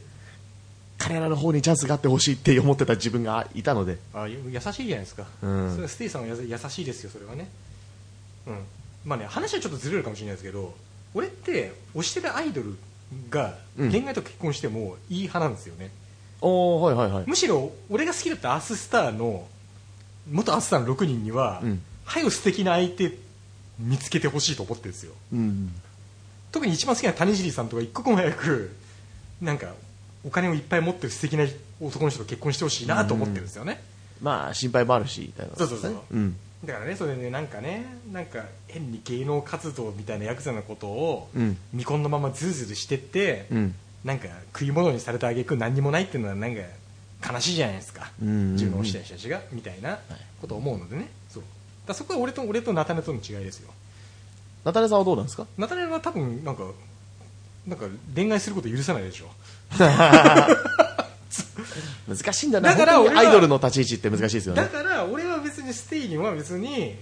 [0.99, 3.99] 彼らの方にチャンスがあってほしいって思ってた自分がいたので。
[4.15, 5.71] あ優しいじゃないですか、うん。
[5.71, 7.49] それはステイさんは優しいですよそれはね。
[8.47, 8.59] うん。
[9.05, 10.75] まあね話はちょっとずれるかもしれないですけど
[11.15, 12.77] 俺って推してるアイドル
[13.31, 13.91] がうん。
[13.91, 15.91] 恋愛と結婚してもいい派なんですよね、
[16.41, 17.25] おおはいはいはい。
[17.27, 19.47] むしろ俺が好きだったアーススターの
[20.31, 21.83] 元アーススターの6人には、うん。
[22.05, 23.19] はよ素敵な相手
[23.79, 25.13] 見つけてほしいと思ってるんですよ。
[25.33, 25.75] うん。
[26.53, 28.77] 特に一番好きな谷尻さんとか一刻も早く
[29.43, 29.75] なんか
[30.27, 31.45] お金をいっぱい持ってる素敵な
[31.81, 33.83] 男の人と結婚してほしいなと思ってるんですよね、
[34.23, 35.95] まあ心配もあるしそうそうそう。
[36.13, 36.37] うん。
[36.65, 41.59] だからねそれでねなんかねなんか変に芸能活動みたいなヤクザなことをうん。
[41.73, 43.75] 未婚のままズルズルしてって、うん。
[44.05, 46.61] なんか食い物にされたあげく何にもないっていうのはなんか
[47.33, 48.57] 悲しいじゃないですか、うんうんうん。
[48.57, 49.99] 順応した人たちがみたいな
[50.41, 51.09] ことを思うのでね。
[51.29, 51.43] そう。
[51.87, 53.71] だそこは俺と俺とナタネとの違いですよ。
[54.65, 55.47] ナタネさんはどうなんですか？
[55.59, 56.65] ナタネは多分なんか
[57.67, 59.27] なんか恋愛すること許さないでしょ
[62.09, 62.71] 難しいんだな。
[62.71, 64.63] だから俺アイドルの立ち位置って難しいですよね。
[64.63, 66.97] だから俺は別にステイには別に、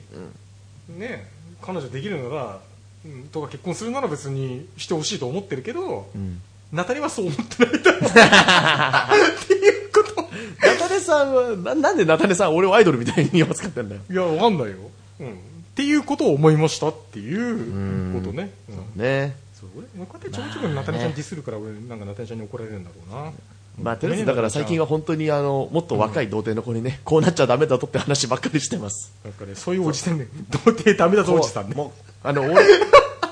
[0.89, 1.29] ね
[1.61, 2.61] 彼女できるなら、
[3.05, 6.41] うんとか結婚するなら別にしてほしいと思ってるけど、ん。
[6.73, 8.01] ナタネはそう思ってないだろう。
[9.43, 10.23] っていうこと。
[10.67, 14.01] ナタネさんはななんでナタネさん俺をアイドルみたいに扱ってんだよ。
[14.11, 14.77] いやわかんないよ、
[15.21, 15.33] うん、っ
[15.75, 18.53] ていうことを思いましたっていうことね、
[18.97, 19.03] うん。
[19.03, 19.71] ねそう。
[19.79, 23.33] 俺俺こうやってちょいちょいナタネちゃんディスるから俺なんかナタネちゃんに怒られるんだろうな。
[23.81, 29.15] まあとりあえずだから最近は本当にあのもっと若い童貞の子にねこうなっちゃダメだとって話ばっかりしてます。
[29.25, 29.33] なん。
[29.33, 31.75] かねそういうおじさんね童貞ダメだぞおじさんね。
[31.75, 31.91] もう
[32.23, 32.57] あの俺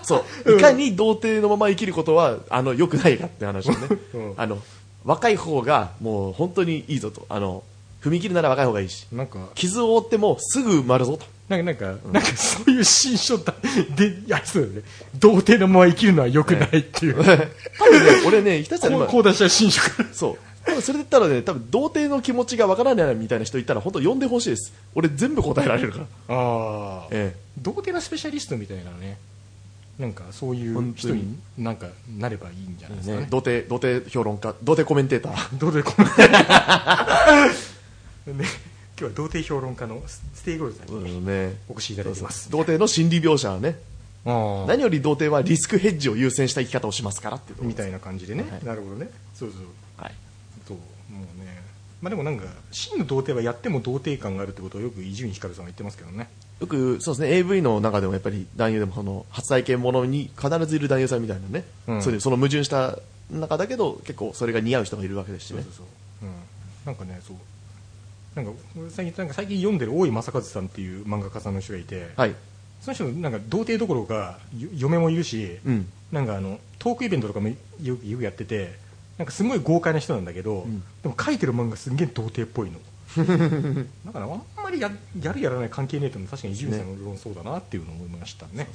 [0.03, 0.57] そう。
[0.57, 3.79] いかに童貞のまま生きることはあの良くないかって話をね、
[4.15, 4.35] うん。
[4.37, 4.59] あの
[5.05, 7.27] 若い方がもう本当にいいぞと。
[7.29, 7.63] あの
[8.01, 9.07] 踏み切るなら若い方がいいし。
[9.13, 13.53] なんか傷を負ってもすぐ埋まるぞとなんか、なんか、なんかそういう新書だ、
[13.97, 14.83] で、やそうだよね。
[15.19, 17.17] 童貞のまま生きるのは良くないっていう。
[17.19, 17.49] 多分ね
[18.25, 20.09] 俺ねひたすら今こうこう出した新書から。
[20.13, 27.09] そう多分それで言ったらね多分童貞の気持ちがわからないみたいな人いたら本当呼んでほしいです俺全部答えられるからああ。
[27.11, 29.19] え童貞のスペシャリストみたいなね。
[29.99, 31.23] なんかそういう人に？
[31.23, 33.19] になんかなればいいんじゃないですかね。
[33.23, 36.09] えね童童貞評論家童貞コメンテーター童貞コメ
[38.33, 38.45] ン ね、
[39.01, 42.51] 今日は童貞評論家のスステイゴールドさんにうんねお越しいただいてます。
[42.51, 43.79] 童貞の心理描写はね
[44.27, 48.43] 何より童貞はリスクヘッジを優先した生き方をしますからってみたいな感じでね。
[48.43, 49.09] はいなるほどね。
[49.35, 49.61] そうそう。
[49.97, 50.15] はい
[50.69, 50.77] そう
[51.11, 51.63] もうね。
[52.03, 56.29] まあでもなんか真の童貞はやっても童貞感があるってことをよく伊集院光さんは言ってますけどね。
[56.61, 62.99] よくそうですね AV の中でもやっぱり男優でもその初体験ものに必ずいる男優さんみたいなね、うんそういうその矛盾した
[63.31, 65.87] 中だけど結構それが似合う人がいるわけですしねそうそう
[66.21, 66.35] そう、うん、
[66.85, 67.37] なんかねそう
[68.43, 72.35] なんか俺最近なんか最近読んでる大井正和さんっていう漫画家さんの人がいて、はい。
[72.81, 75.87] その人なんか童貞どころかよ嫁もいるし、うん。
[76.11, 78.79] なんかあのトークイベントとかもよくやってて
[79.19, 80.81] なんかすごい豪快な人なんだけど、ん。
[81.03, 82.79] でも書いてる漫画すんげえ童貞っぽいの。
[84.07, 88.53] だからあんまりややるやらない関係ねえっていうのは確かに伊集院さんの論そうだなっていうのを思いましたね。
[88.55, 88.69] ね。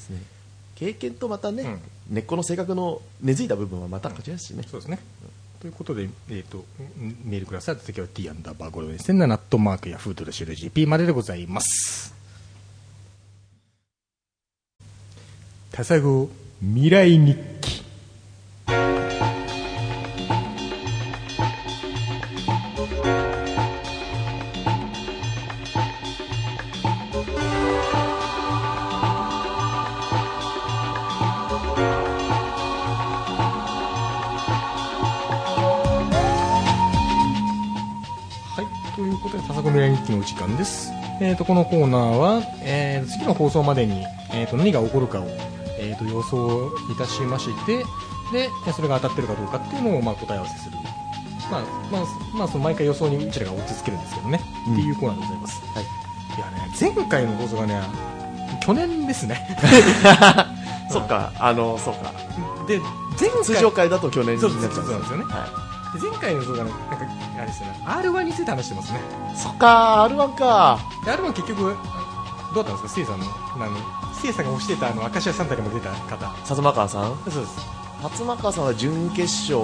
[0.76, 1.80] 経験とまたね、うん。
[2.10, 5.00] 根っこの性格の根付いた部分はまたこちらですしね、そうですね。
[5.66, 6.64] ということで、えー、とん
[7.26, 7.78] メールください。
[7.78, 9.26] 次は t アンダーバーゴロですね。
[9.26, 12.14] ナットマークヤフードでシュル GP まででございます。
[15.72, 16.30] タサゴ
[16.62, 17.85] 未来日記。
[40.06, 40.92] タサゴ未来日記のお時間です。
[41.22, 44.04] えー、とこのコーナーは、えー、次の放送までに、
[44.34, 45.26] えー、と何が起こるかを、
[45.80, 47.78] えー、と予想いたしまして
[48.32, 50.78] でえそれが当たってるかどうかっていうのを、まあ、答え合わせする、
[51.52, 54.74] まあまあまあ、その毎回予想にうちらが落ち着けるんですけどね、うん。
[54.74, 55.84] っていうコーナーでございます、はい。
[55.84, 57.82] いやね、前回の放送がね
[58.66, 59.58] 去年ですね。
[60.92, 61.32] そっか。
[61.40, 62.12] あのそうか。
[62.68, 62.80] で
[63.20, 65.24] 前回通常回だと去年になっちゃうんですよね。
[65.26, 67.06] はで前回の放送がねなんか
[67.38, 67.80] あれですよね。
[67.86, 69.00] R1 について話してますね。
[69.34, 70.80] い、そっか R1 か。
[71.06, 71.76] で R1 結局
[72.54, 72.90] どうだったんですか？
[72.90, 73.78] ステイさんのあの
[74.14, 76.26] ステイさんが推してたあの明石家サンタにも出た方。
[76.28, 77.16] 薩摩川さん？
[77.30, 77.60] そうです。
[78.02, 79.62] 薩摩川さんは準決勝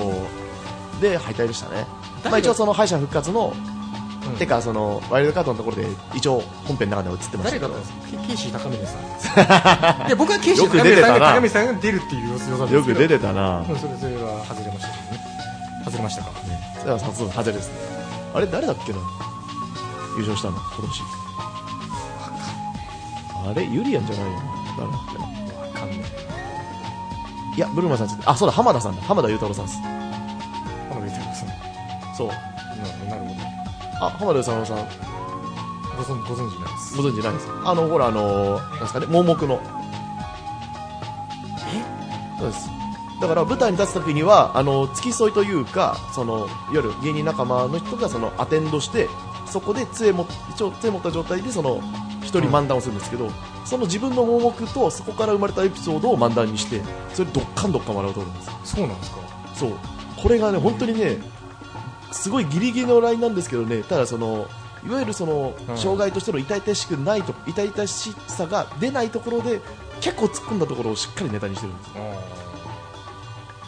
[1.00, 1.86] で敗退でしたね、
[2.26, 4.38] まあ、一応その敗者復活の、うん。
[4.38, 7.70] てかそのワイルドカードのところで一応本編の中では映ってましたけど。
[8.28, 8.98] ケイシー高峰さ
[10.04, 10.08] ん。
[10.08, 12.76] いや僕はケイシー高峰さんが高峰さんが出るっていう予想なんですけど。
[12.76, 15.22] よく出てたな、うんそれそれは外れましたけどね。
[15.86, 16.30] 外れましたか
[16.82, 17.76] それはそう外れですね。
[18.34, 18.98] あれ誰だっけな？
[20.18, 21.04] 優勝したの今年
[23.50, 24.44] あれユリアンじゃないよな。
[24.80, 25.26] 誰だっけな？
[25.62, 26.00] わかんない。
[27.56, 29.02] いやブルマさんあそうだ浜田さんだ。
[29.04, 29.78] 浜田雄太郎さんです。
[30.90, 32.16] 浜辺さん。
[32.16, 32.28] そう。
[32.28, 33.36] ななるほ
[34.00, 34.78] どあ浜田雄太郎さん。
[35.98, 36.98] ご存ご存知ないです。
[36.98, 37.48] ご存知ないです。
[37.48, 39.62] かあのほらあのなんですかね盲目の。
[42.40, 42.70] そうです
[43.22, 49.08] だから舞台に立つ時にはあの付き添いというかそのいわゆる芸人仲間の人がそのアテンドして
[49.46, 51.82] そこで杖も一応杖持った状態でその
[52.22, 53.30] 一人漫談をするんですけど、
[53.66, 56.82] その自分の盲目とそこから生まれたエピソードを漫談にして
[57.14, 58.48] それどっかんどっかん笑うと思うんです。
[58.48, 59.18] よそうなんですか？
[59.56, 59.72] そう。
[60.22, 61.18] これがね本当にね
[62.12, 64.48] すごいギリギリのラインなんですけどねただその
[64.86, 65.78] いわゆるそのうん。
[65.78, 69.62] 障害としての痛々しくないと痛々しさが出ないところで
[70.00, 71.90] 結構突っ込んだところをしっかりネタにしてるんです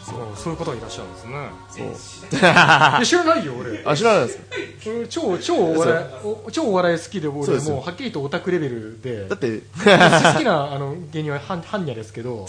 [0.04, 0.16] そう。
[0.36, 1.48] そういう方がいらっしゃるんですね。
[1.68, 3.04] そう。
[3.06, 3.82] 知らないよ俺。
[3.84, 6.06] あ知らないです超超お笑い
[6.46, 7.74] お超お笑い好きでそうですよ。
[7.74, 9.28] 俺もうはっきりとオタクレベルで。
[9.28, 9.58] だって。
[9.58, 12.46] 好きなあの芸人はハンハンニャですけど。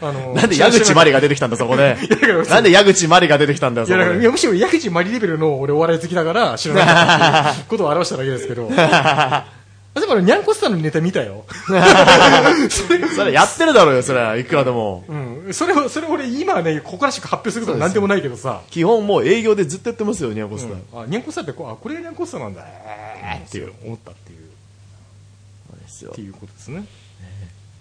[0.00, 1.96] あの なんで矢口真理が出てきたんだそこで。
[2.48, 8.70] なんで矢口真理が出てきたんだよいやだからいやむしろ矢口まりレベルの俺お笑い好きだから知らないうことを表しただけですけど
[9.96, 11.46] あでもニャンコスターのネタ見たよ、
[13.16, 15.04] それやってるだろうよそれはいくらでも。
[15.08, 18.60] うん、それをそれ俺今ねここからしか発表することなんでもないけどさ。
[18.70, 20.74] 基本もう営業でずっとやってますよニャンコスタ。
[20.74, 21.02] ー、うん。
[21.04, 22.62] あニャンコスターってこうあこれがニャンコスターなんだ。
[22.66, 24.38] えーっていう思ったっていう。
[25.70, 26.10] そうですよ。
[26.12, 26.84] っていうことですね、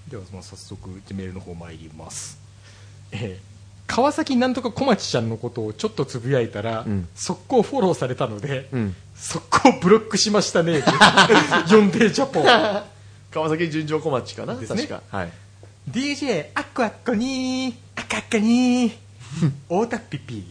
[0.10, 2.38] ではまあ早速メールの方参ります、
[3.12, 3.55] えー
[3.88, 7.08] 川崎なんとか小町ちゃんのことをちょっとつぶやいたら、うん。
[7.16, 8.96] 速攻フォローされたので、うん。
[9.16, 10.84] 速攻ブロックしましたね
[11.70, 12.44] 呼んでジャポン
[13.32, 14.66] 川崎純情小町かな、ね。
[14.68, 15.02] 確か。
[15.10, 15.32] はい。
[15.90, 18.94] DJ アッコアッコにーアカッカにー
[19.70, 20.44] 太田ピピ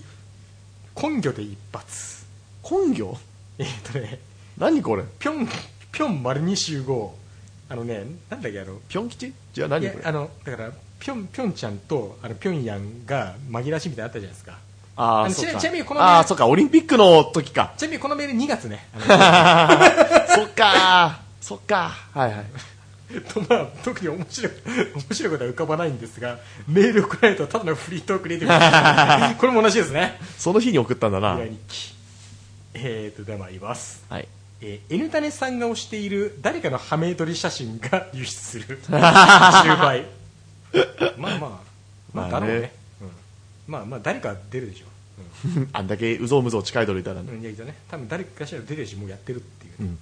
[1.01, 2.25] 根拠で一発。
[2.71, 3.17] 根拠？
[3.59, 4.21] えっ、とね
[4.57, 5.03] 何これ？
[5.19, 5.49] ぴょん
[5.93, 7.15] ぴょん丸に集合。
[7.69, 9.33] あのねなんだっけあのぴょん吉？
[9.53, 10.05] じゃあ何これ？
[10.05, 10.73] あのだから
[11.05, 14.59] ぴょんぴょんちゃんとあのぴょんやんが紛らわしいみたいなのあったじゃないですか。
[14.97, 15.61] ああのちあそっか。
[15.61, 16.47] ちなみにこのねああそっか。
[16.47, 17.75] オリンピックの時か。
[17.77, 18.89] ちなみにこのメール2月ね。
[19.07, 22.45] あそっかそっかはいはい。
[23.13, 24.53] の とまあ特に面白い
[24.95, 30.19] 面白いことは浮かばないんですがメール送られるとただのフリートークレディオこれも同じですね。
[30.39, 31.39] その日に送ったんだな。
[32.73, 34.03] えーとでは参ります。
[34.09, 34.29] はい。
[34.63, 38.79] えー、N タネさんが推している誰かのハメ撮り写真が輸出する。
[38.89, 40.07] 終売
[41.19, 41.61] まあまあ
[42.13, 43.09] まあだろうね、うん、
[43.67, 44.87] まあまあ誰か出るでしょ。
[45.73, 47.23] あんだけうぞうむぞう近いとるいたら。
[47.23, 47.77] ねうん、うん、いやいやね。
[47.89, 49.99] 多分誰かしら出てるしもうやってるっていうね、うん。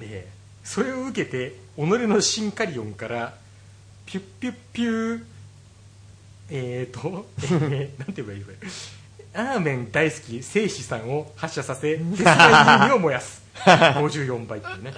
[0.00, 3.34] えーそれを受けて己のシンカリオンから
[4.04, 5.24] ピュッピュッピュー
[6.50, 8.56] えーと、えー、なんて言えばいいこれ。
[9.40, 13.42] アーメン大好き聖子さんを発射させ鉄の意味を燃やす。
[13.54, 14.92] 54倍っていうね。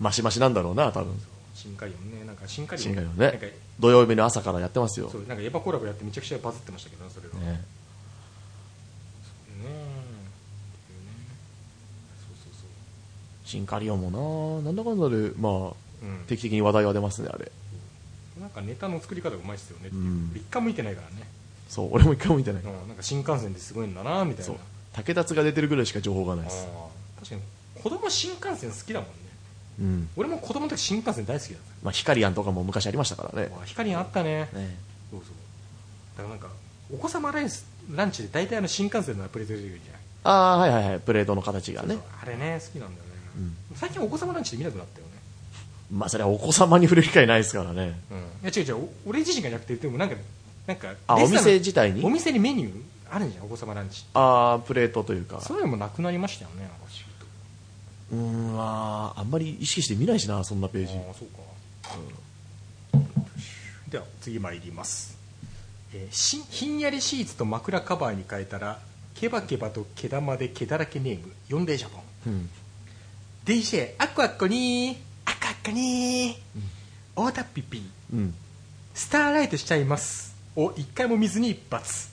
[0.00, 1.20] マシマシなんだろうな多分
[1.64, 2.26] シンカリオンね。
[2.26, 5.08] なんかシンカリオンシンカリオンなんかね土曜日の朝からやってますよ。
[5.08, 7.34] そうなんかエヴァコラボやってめちゃくちゃバズってましたけどねそれが。
[7.36, 7.62] ね。
[12.18, 12.68] そうそうそう
[13.46, 14.72] シンカリオンもな。
[14.72, 15.52] なんだかんだでまあ
[16.02, 16.24] うん。
[16.26, 17.50] 定期的に話題は出ますねあれ。
[18.38, 20.32] なんかネタの作り方がうまいっすよねっていう、うん。
[20.36, 21.26] 一回も見てないからね、
[21.70, 22.62] そう俺も一回も見てない。
[22.62, 24.54] うん、なんか新幹線ですごいんだなみたいな。
[24.92, 26.66] 竹達が出てるぐらいしか情報がないです。
[27.16, 27.40] 確かに
[27.82, 29.14] 子供新幹線好きだもんね
[29.80, 30.08] うん。
[30.16, 33.48] 俺も子供の時新幹線大好きだっまあヒカリアンとかも昔ありましたからね。
[33.48, 34.48] たわあ光あったね。
[34.52, 34.76] ね。
[35.10, 35.32] そうそう。
[36.16, 36.48] だからなんか
[36.92, 41.00] お子様ライスランチで大体あの新幹線のプレゼン出てくるじゃないああはいはいはい。
[41.00, 41.98] プレートの形がね。
[42.22, 45.12] あれね好きなんだよね、最近お子様ランチで見なくなったよね。
[45.92, 48.00] まあそれはお子様に触れる機会ないですからね。
[48.10, 48.18] うん。
[48.18, 48.76] いや違う違う。
[48.76, 50.16] お俺自身がなくてでもなんか
[50.66, 52.04] なんかあお店自体に？
[52.04, 55.40] お店にメニューあるんじゃんお子様ランチああプレートというか。
[55.40, 56.70] そういうのもなくなりましたよね
[58.14, 58.20] うー
[58.52, 60.92] んまああんまり意識して見ないしなそんなページ。
[60.94, 61.38] ああそうか、
[63.88, 65.16] では次参ります、
[65.92, 68.80] えーしひんやりシーツと枕カバーに変えたら
[69.14, 72.50] ケバケバと毛玉で毛だらけネームヨンデージャポンうん。
[73.44, 74.96] DJ アッコアッコにー
[75.26, 76.36] アッコアッコにー、
[77.14, 78.34] 大田ピピうん。
[78.94, 80.34] スターライトしちゃいます。
[80.56, 82.08] を一回も見ずに一発。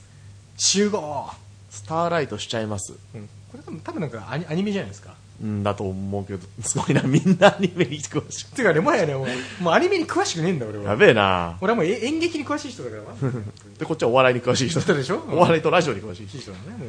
[0.58, 1.30] 集合、
[1.70, 2.94] スターライトしちゃいます。
[3.14, 5.10] うん、これ多分多分なんかアニアニメじゃないですか。
[5.10, 11.56] うんだと思うけどすごいなみんなアニメに詳してかねもはやねもうもうアニメに詳しくねえんだ俺いやはべえな。
[11.60, 13.02] 俺はもうえ演劇に詳しい人だから。
[13.02, 13.32] な
[13.78, 14.80] でこっちはお笑いに詳しい人。
[14.80, 15.24] 人でしょ？
[15.28, 16.36] お笑いとラジオに詳しい人。
[16.38, 16.88] いい人だねもうもう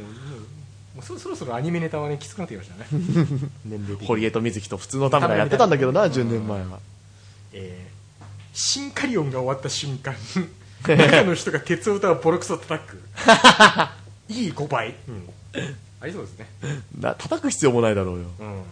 [0.97, 2.85] もうそそろそろアニメネタはねきつくなってきましたね。
[3.65, 4.07] 年齢的に。
[4.07, 6.79] 堀江と水木と普通の田村やってたんだけどな10年前は。
[7.53, 7.93] えー。
[8.53, 10.13] 新カリオンが終わった瞬間
[10.85, 13.01] 中の人が鉄を歌うボロクソ叩く。
[14.29, 15.29] いい5倍、うん、
[16.03, 16.47] ありそうですね。
[16.99, 18.25] な叩く必要もないだろうよ。
[18.39, 18.63] うん。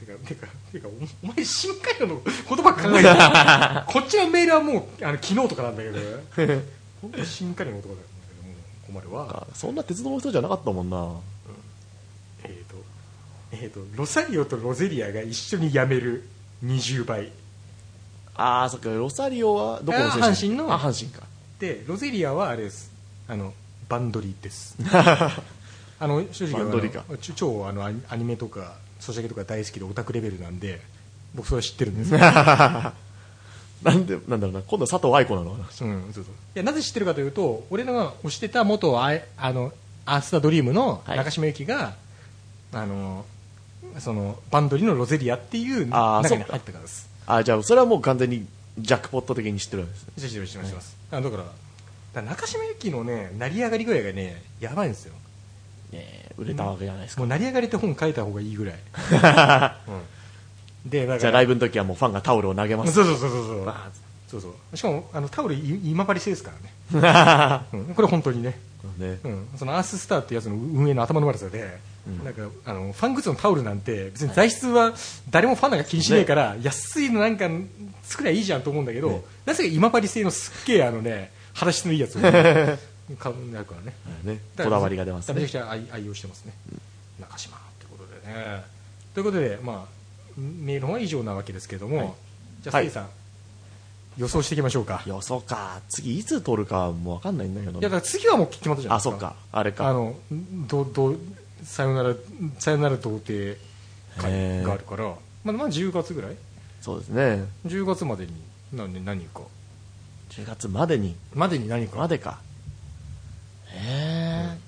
[0.00, 5.98] てかてかてかおお前深海魚の言葉考えて こっちのメールはもうあの昨日とかなんだけど。
[7.02, 7.96] 本当に深海魚の言葉だよ
[8.42, 8.52] も
[8.88, 9.46] う困るわ。
[9.50, 11.14] あそんな鉄道の人じゃなかったもんな。
[12.42, 12.74] えっ、と
[13.52, 16.26] えっ、とロサリオとロゼリアが一緒に辞める。
[16.64, 17.30] 20倍。
[18.34, 18.88] ああそっか。
[18.88, 20.72] ロサリオはどこの選手あ阪神の。
[20.72, 21.26] あ阪神か。
[21.60, 22.90] でロゼリアはあれです。
[23.28, 23.52] あの
[23.88, 24.76] バンドリです
[26.00, 26.90] あの正直バンドリ
[27.34, 30.80] 超あのアニメとかソシャゲとか大好きでオタクレベルなんで
[31.34, 32.18] 僕それは知ってるんですよ、
[33.82, 35.84] なんでなんだろうな今度は佐藤愛子なのうん、そう
[36.14, 36.24] そう。
[36.24, 39.72] いやなぜ知ってるかというと俺のが推してた元アイあの
[40.06, 41.18] アースタドリームのはい。
[41.18, 41.94] 中島由紀が、
[42.72, 43.24] あの
[43.98, 47.08] そのバンドリのロゼリアっていう中に入ったからです。
[47.26, 48.46] あじゃあそれはもう完全に
[48.78, 50.28] ジャックポット的に知ってるわけですね。
[50.28, 50.96] 知ってます知ってます知ってます。
[51.12, 51.52] あだからだか
[52.14, 55.14] ら中島由紀のね成り上がり具合がねやばいんですよ
[55.92, 58.74] ねえ売れたわけじゃないですか、もう成り上がりって本書いた方がいいぐらい、
[60.84, 61.18] うん、でだから。
[61.18, 62.92] じゃあライブの時はもうファンがタオルを投げます。
[62.92, 63.74] そうそうそうそうそう。
[64.28, 64.76] そうそう。
[64.76, 66.52] しかもあのタオルい今治製ですか
[66.92, 68.58] らね、 うん、これ本当にね。
[68.98, 69.18] ね。
[69.24, 71.78] うん、そのアーススターってやつの運営の頭の悪さで、
[72.24, 74.94] なんかあのファングッズのタオルなんて別に材質は
[75.30, 77.48] 誰もファンなんか気にしないから、安いのなんか
[78.02, 79.22] 作りゃいいじゃんと思うんだけど、ね。
[79.46, 82.20] なぜか今治製のすっげえあのね肌質のいいやつを。
[82.20, 82.32] 買
[83.08, 83.94] うなるからね。
[84.24, 84.40] ね。
[84.56, 85.40] こだわりが出ますね。
[85.40, 86.52] めちゃくちゃ愛愛用してますね、
[87.20, 88.64] 中島ということでね。
[89.14, 89.98] ということで、まあ、
[90.36, 92.12] メールは以上なわけですけれども、はい。
[92.62, 93.08] じゃあ、はいさん
[94.18, 95.02] 予想していきましょうか。
[95.06, 95.80] い予想か。
[95.88, 99.10] 次いつ撮るかもう分かんないんだけどやだから次はもう決まったじゃないですか。
[99.10, 99.36] あそっか。
[99.52, 99.88] あれか。
[99.88, 100.16] あの
[100.66, 101.14] どど
[101.62, 102.14] さよなら
[102.58, 103.56] さよなら童貞
[104.16, 105.04] 会があるから、
[105.44, 106.36] まあ、まあ10月ぐらい？
[106.80, 107.44] そうですね。
[107.66, 108.32] 10月までに
[108.72, 109.42] 何何か。
[110.30, 111.14] 10月までに。
[111.32, 111.98] までに何か。
[111.98, 112.40] までか
[113.80, 114.58] え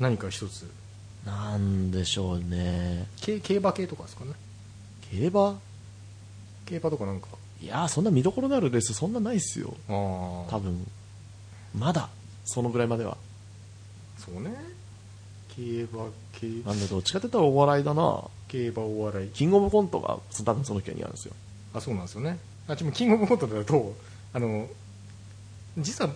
[0.00, 0.70] 何か一つ。
[1.24, 3.06] ー、なんでしょうね。
[3.20, 4.32] 競競馬系とかですかね。
[5.10, 5.58] 競馬？
[6.66, 7.28] 競馬とかなんか。
[7.60, 9.74] いやーそんな見どころのあるレースそんなないっすよ。
[9.88, 9.92] あ
[10.48, 10.50] あ。
[10.50, 10.86] 多分
[11.76, 12.08] まだ
[12.44, 13.16] そのぐらいまでは。
[14.18, 14.54] そうね。
[15.56, 15.62] 競
[15.92, 18.24] 馬競なんでどっちかって言ったらお笑いだな。
[18.48, 19.28] 競馬お笑い。
[19.28, 21.34] キングオブコントがそ多分その期間にあるんですよ。
[21.72, 22.38] あそうなんですよね。
[22.66, 23.94] あちもキングオブコントだと
[24.32, 24.66] あの
[25.78, 26.10] 実は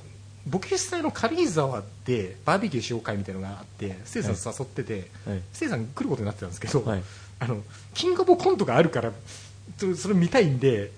[0.49, 5.43] ボケ主催の軽井沢でバーベキューしよう会みたいなのがあってステイさん誘ってて、はい。
[5.53, 7.03] さん来ることになってたんですけど、はい。
[7.41, 7.63] あの
[7.95, 9.13] キングオブコントがあるから
[9.79, 10.91] そそれ見たいんで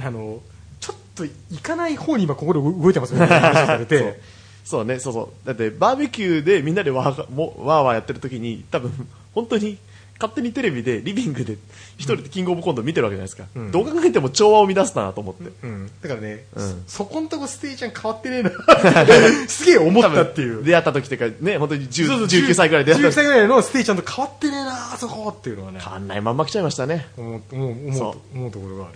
[0.00, 0.40] あの
[0.80, 4.20] ちょっと行かない方に今心動いてますみたいな話をされて。
[4.64, 4.84] そう。
[4.84, 4.98] ね。
[4.98, 5.46] そうそう。
[5.46, 8.92] だってバーベキューでみんなでわーわーやってる時に多分
[9.34, 9.78] 本当に
[10.20, 11.56] 勝手にテレビでリビングで
[11.96, 13.70] 一人でキングオブコント見てるわけじゃないですか、うん。
[13.70, 16.84] どう考えても調和を乱すなと思って、うん、だからね、うん。
[16.86, 18.50] そそこんとこステイちゃん変わってねえな。
[19.48, 20.64] すげえ思ったっていう。
[20.64, 22.94] 出会った時っていうかね本当に10そうそう19歳ぐらいで。
[22.94, 25.80] 出会19った歳ぐらいのステイちゃんと変わってねえなあそこっていうのはね。
[25.80, 27.06] 変わんないまんま来ちゃいましたね。
[27.16, 28.88] 思う思う思うそと思うところがあ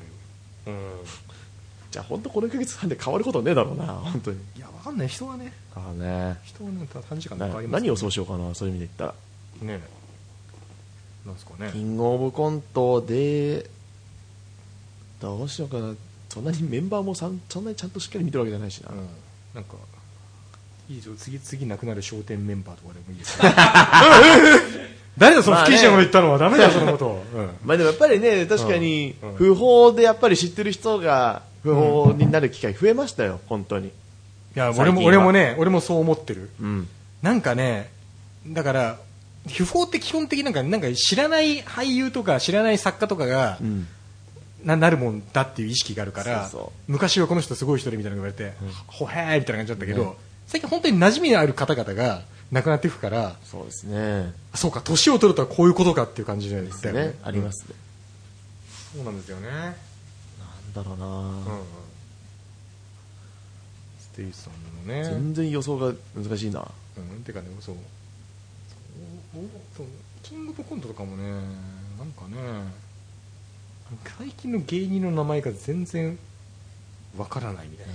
[0.67, 0.79] るよ、
[1.93, 4.39] じゃあ本当この1ヶ月半で変わることねえだろうな本当に。
[4.39, 5.09] うん、いやわかんない。
[5.09, 5.53] 人はね。
[5.75, 6.37] ああね。
[6.45, 9.15] 人はね短時間でな変わります何をそうしようかなそういう意味で言った
[9.67, 9.75] ら。
[9.77, 10.02] ね
[11.27, 11.71] なんですかね。
[11.73, 13.69] キングオブコントで
[15.21, 15.95] どうしようかな。
[16.33, 19.07] そんなにメンバーもさんそんなにちゃんとしっかり見てるわけじゃないしな、うん。
[19.55, 19.75] なんか
[20.89, 23.53] いいですよ次次なくなる商店メンバーとかでもいいですよ
[25.19, 26.39] 誰だその不謹慎なこと言ったのは。
[26.39, 27.51] ダメだよそのこと、うん。
[27.67, 29.29] まあでもやっぱりね確かにうん。
[29.29, 29.37] うん。
[29.37, 33.89] 不法でやっぱり知ってる人が不法になる機会増えましたよ本当に。
[33.89, 33.91] い
[34.55, 34.91] や最近は。
[34.91, 36.49] 俺も俺もね俺もそう思ってる。
[36.63, 36.89] うん。
[37.21, 37.91] なんかね
[38.47, 38.99] だから
[39.49, 43.87] 不法って基本的になんかなんか知らない俳優とか知らない作家とかが、うん。
[44.65, 46.49] ななるもんだっていう意識があるから
[46.87, 50.13] 昔はこの人すごい人でみたいなのが言われて、ほへーみたいな感じだったけど、ね。
[50.47, 52.23] 最近本当に馴染みのある方々が
[52.53, 54.33] 亡くなっていくからそうですね。
[54.53, 57.17] あそうか年を取るとはこういうことかっていう感じでですね。
[57.25, 57.75] ありますね、
[58.95, 59.49] そうなんですよね。
[59.49, 59.75] なん
[60.73, 61.45] だろうな、うんうん。
[63.99, 65.03] ステイさんのね。
[65.03, 66.65] 全然予想が難しいな。
[66.97, 67.75] うん、てかねそう
[69.77, 69.87] そう
[70.23, 71.31] キングオブコントとかもね
[71.99, 72.37] なんかね
[74.19, 76.19] 最近の芸人の名前が全然
[77.17, 77.87] わからないみたい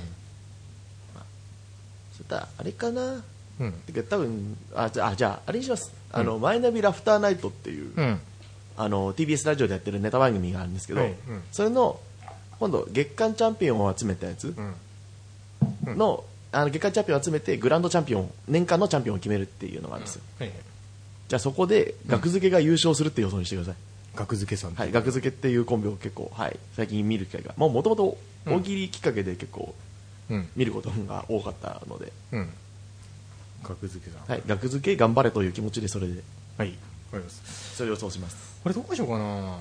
[2.18, 3.14] そしたらあれかな。
[3.14, 3.24] な
[3.60, 3.72] うん。
[3.72, 5.94] てか多分あじゃああじゃああれにします。
[6.12, 8.20] あの、マイナビラフターナイトっていう、うん。
[8.76, 11.10] あの TBS ラジオでやってるネタ番組があるんですけど、はい。
[11.10, 11.44] うん。
[11.52, 12.00] それの
[12.60, 14.54] 今度月間チャンピオンを集めたやつ
[15.86, 15.98] うん。
[15.98, 20.58] の,、あの月間チャンピオンを集めてグランドチャンピオン年間のチャンピオンを決めるっていうのがあるんですよ、はいはい
[21.28, 23.76] じゃあそこで額付けが優勝するって予想にしてください、
[24.16, 24.76] 額付けさん。
[24.76, 27.54] はい、額付けっていうコンビを結構、はい、最近見る機会が。
[27.58, 29.76] もともと大喜利きっかけで結構
[30.30, 30.50] うん。
[30.56, 32.50] 見ることが多かったので、うん。
[33.64, 34.32] 額付けさん。
[34.32, 36.22] はい、額付け頑張れという気持ちでそれで。
[36.58, 36.74] はい
[37.12, 37.76] かります。
[37.76, 38.60] それを予想します。
[38.64, 39.58] これどうしようかな。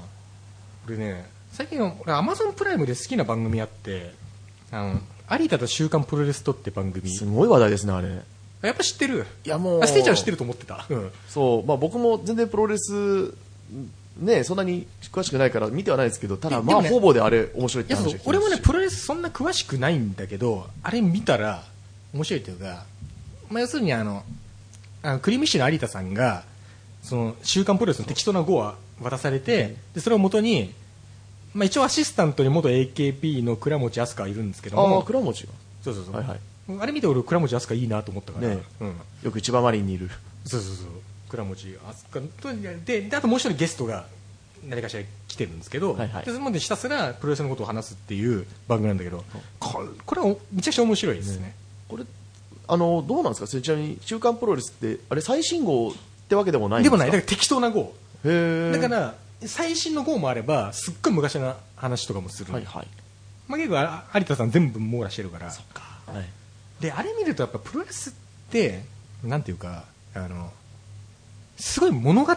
[0.87, 4.15] 俺ね最近俺アマゾンプライムで好きな番組あって
[4.71, 5.01] あの
[5.39, 7.11] 有田と週刊プロレスとって番組。
[7.11, 8.23] すごい話題ですねあれ
[8.63, 9.27] やっぱ知ってる。
[9.45, 9.83] いやもう。
[9.83, 13.35] あステージは知ってると思ってた、うん、そう、まあ、僕も全然プロレス
[14.19, 21.65] ねそんなに詳しくないから見てはないですけどただまあほぼであれ面白いって話を聞きます俺もねプロレスそんな詳しくないんだけどあれ見たら
[22.15, 22.85] 面白いというか、
[23.51, 24.23] まあ、要するにあの
[25.03, 26.45] あのクリームシの有田さんが
[27.03, 30.73] その週刊プロレスの適当な号は渡されてでそれをもとに、
[31.55, 35.03] まあ、一応アシスタントに元 AKP の倉持飛鳥がいるんですけども。
[35.03, 35.53] 倉持が。
[35.85, 36.41] そうそうそう、はいはい
[36.81, 40.11] あれ見て俺倉持飛鳥いいなと思ったから、ねうん、よく千葉マリンにいる。
[40.45, 40.87] そうそうそう。
[41.29, 41.79] 倉持飛
[42.13, 42.53] 鳥と
[42.85, 44.07] でであともう一人ゲストが
[44.67, 46.25] 何かしら来てるんですけど、はいはい。
[46.25, 49.25] でそのでひたすらプロレスのことを話すっていう番組なんだけど、
[49.61, 51.55] これこれはめちゃくちゃ面白いですね。
[51.89, 52.05] これ
[52.67, 53.63] あのどうなんですか？
[53.63, 55.93] ちなみに週刊プロレスってあれ最新号っ
[56.29, 56.97] てわけでもないんでか？
[56.97, 57.21] ですもない。
[57.21, 57.95] だから適当な号。
[58.25, 62.89] だから最新の号もあればすっごい昔の話とかもする、はいはい。
[63.47, 65.47] まあ、結構あ有田さん全部網羅してるから。
[65.47, 65.57] はい
[66.81, 68.13] であれ見るとやっぱプロレスっ
[68.51, 68.85] て
[69.25, 70.53] なんていうかあの
[71.59, 72.35] すごい物語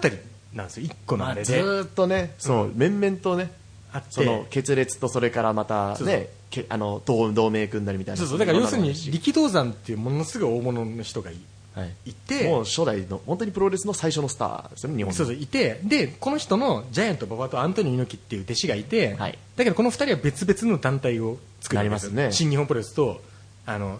[0.54, 3.52] なんですよ一個のあれで、ずーっとねそう、面々とね
[3.94, 4.12] あって。
[4.12, 6.16] その決裂とそれからまたそうそう。
[6.16, 8.18] ねけあの同同盟組んだりみたいな。
[8.18, 8.40] そうそう。
[8.40, 11.36] だから要するに力道山っていうものすごい大物の人がい
[11.76, 11.94] はい。
[12.08, 12.46] いて。
[12.46, 15.80] もう初代の本当にプロレスの最初のスターですよね日本のそうそういて。
[15.84, 19.38] でこの人のジャイアント馬場とアントニオ猪木っていう弟子がいて、はい。
[19.56, 22.12] だけどこの2人は別々の団体を作るわけですよ。
[22.14, 22.32] なりますね。
[22.32, 23.22] 新日本プロレスと
[23.68, 24.00] あの、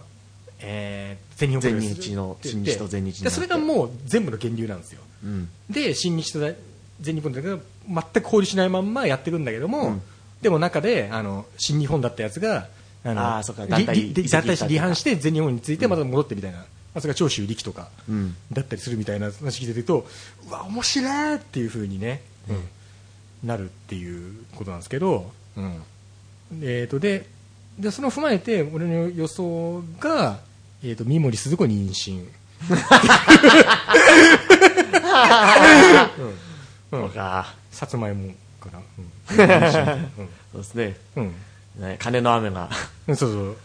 [0.60, 5.00] えー全日本全日の新日と全日でそれがもう全部の源流なんですよ。
[5.24, 5.48] うん。
[5.70, 6.40] で新日と
[7.00, 10.02] 全日本だけど全く交流しないまんまやっていくんだけども、うん。
[10.42, 12.68] でも中であの新日本だったやつが
[13.04, 16.64] あのあーそっか団体団体して離反して全日本についてまた戻ってみたいな、ま
[16.96, 18.36] あ、それが長州力とか、うん。
[18.52, 20.06] だったりするみたいな話聞いてると
[20.46, 23.48] うわ面白いっていう風にね、うん。
[23.48, 25.82] なるっていうことなんですけど、うん。
[26.60, 27.26] えー、とで
[27.78, 30.40] でその踏まえて俺の予想が、
[30.82, 32.24] えー、と三森すず子妊娠。
[36.90, 37.54] そうか。
[37.70, 39.36] さつまいもかな、うん。
[39.36, 40.08] 妊 娠
[40.52, 40.96] そうですね。
[41.16, 41.34] うん。
[41.78, 42.68] ね金の雨が。
[43.06, 43.56] うん、そうそう。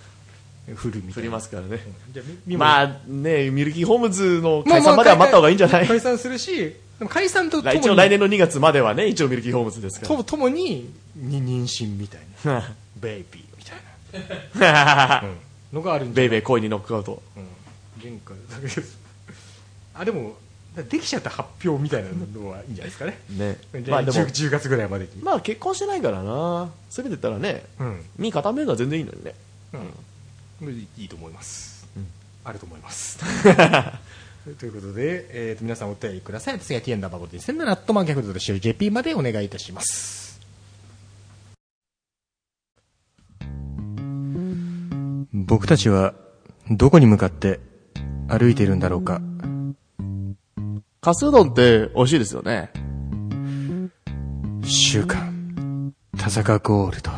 [0.76, 1.14] 降るみたいな。
[1.16, 1.80] 降りますからね。
[2.12, 5.88] じゃあみまあねミルキーホームズの解散までは待った方がいいんじゃない？
[5.88, 12.54] 解散するしでも解散とともに一応来年の2月まではね一応ミルキーホームズですかとともにに妊娠みたいな。
[12.54, 15.38] ら ベイビーみたいな、 うん
[15.74, 17.22] のがあるんじゃベイベー恋にノックアウト。
[17.38, 17.48] うん。
[18.02, 18.88] 玄関だけど
[19.94, 20.36] あでも
[20.76, 23.18] できちゃった発表みたいなのはいいんじゃないですかね。
[23.30, 23.58] ね。
[23.88, 26.70] まあでも 10, 10月ぐらいまでに、まあ結婚してないからな。
[26.90, 28.06] せめてたらねうん。
[28.18, 29.34] 身固めるのは全然いいのにね。
[30.62, 32.08] うん、いいと思います、うん。
[32.44, 33.20] あると思います。
[34.60, 36.60] ということで、えーと皆さんお便りください。
[36.60, 40.25] 次は T エンダーバゴで2007アットマークヤフード CJP までお願いいたします。
[45.46, 46.14] 僕たちは
[46.72, 47.60] どこに向かって
[48.28, 49.22] 歩いているんだろうか？
[51.02, 52.72] かすうどんって美味しいですよね
[54.64, 57.12] 週刊田坂ゴールド。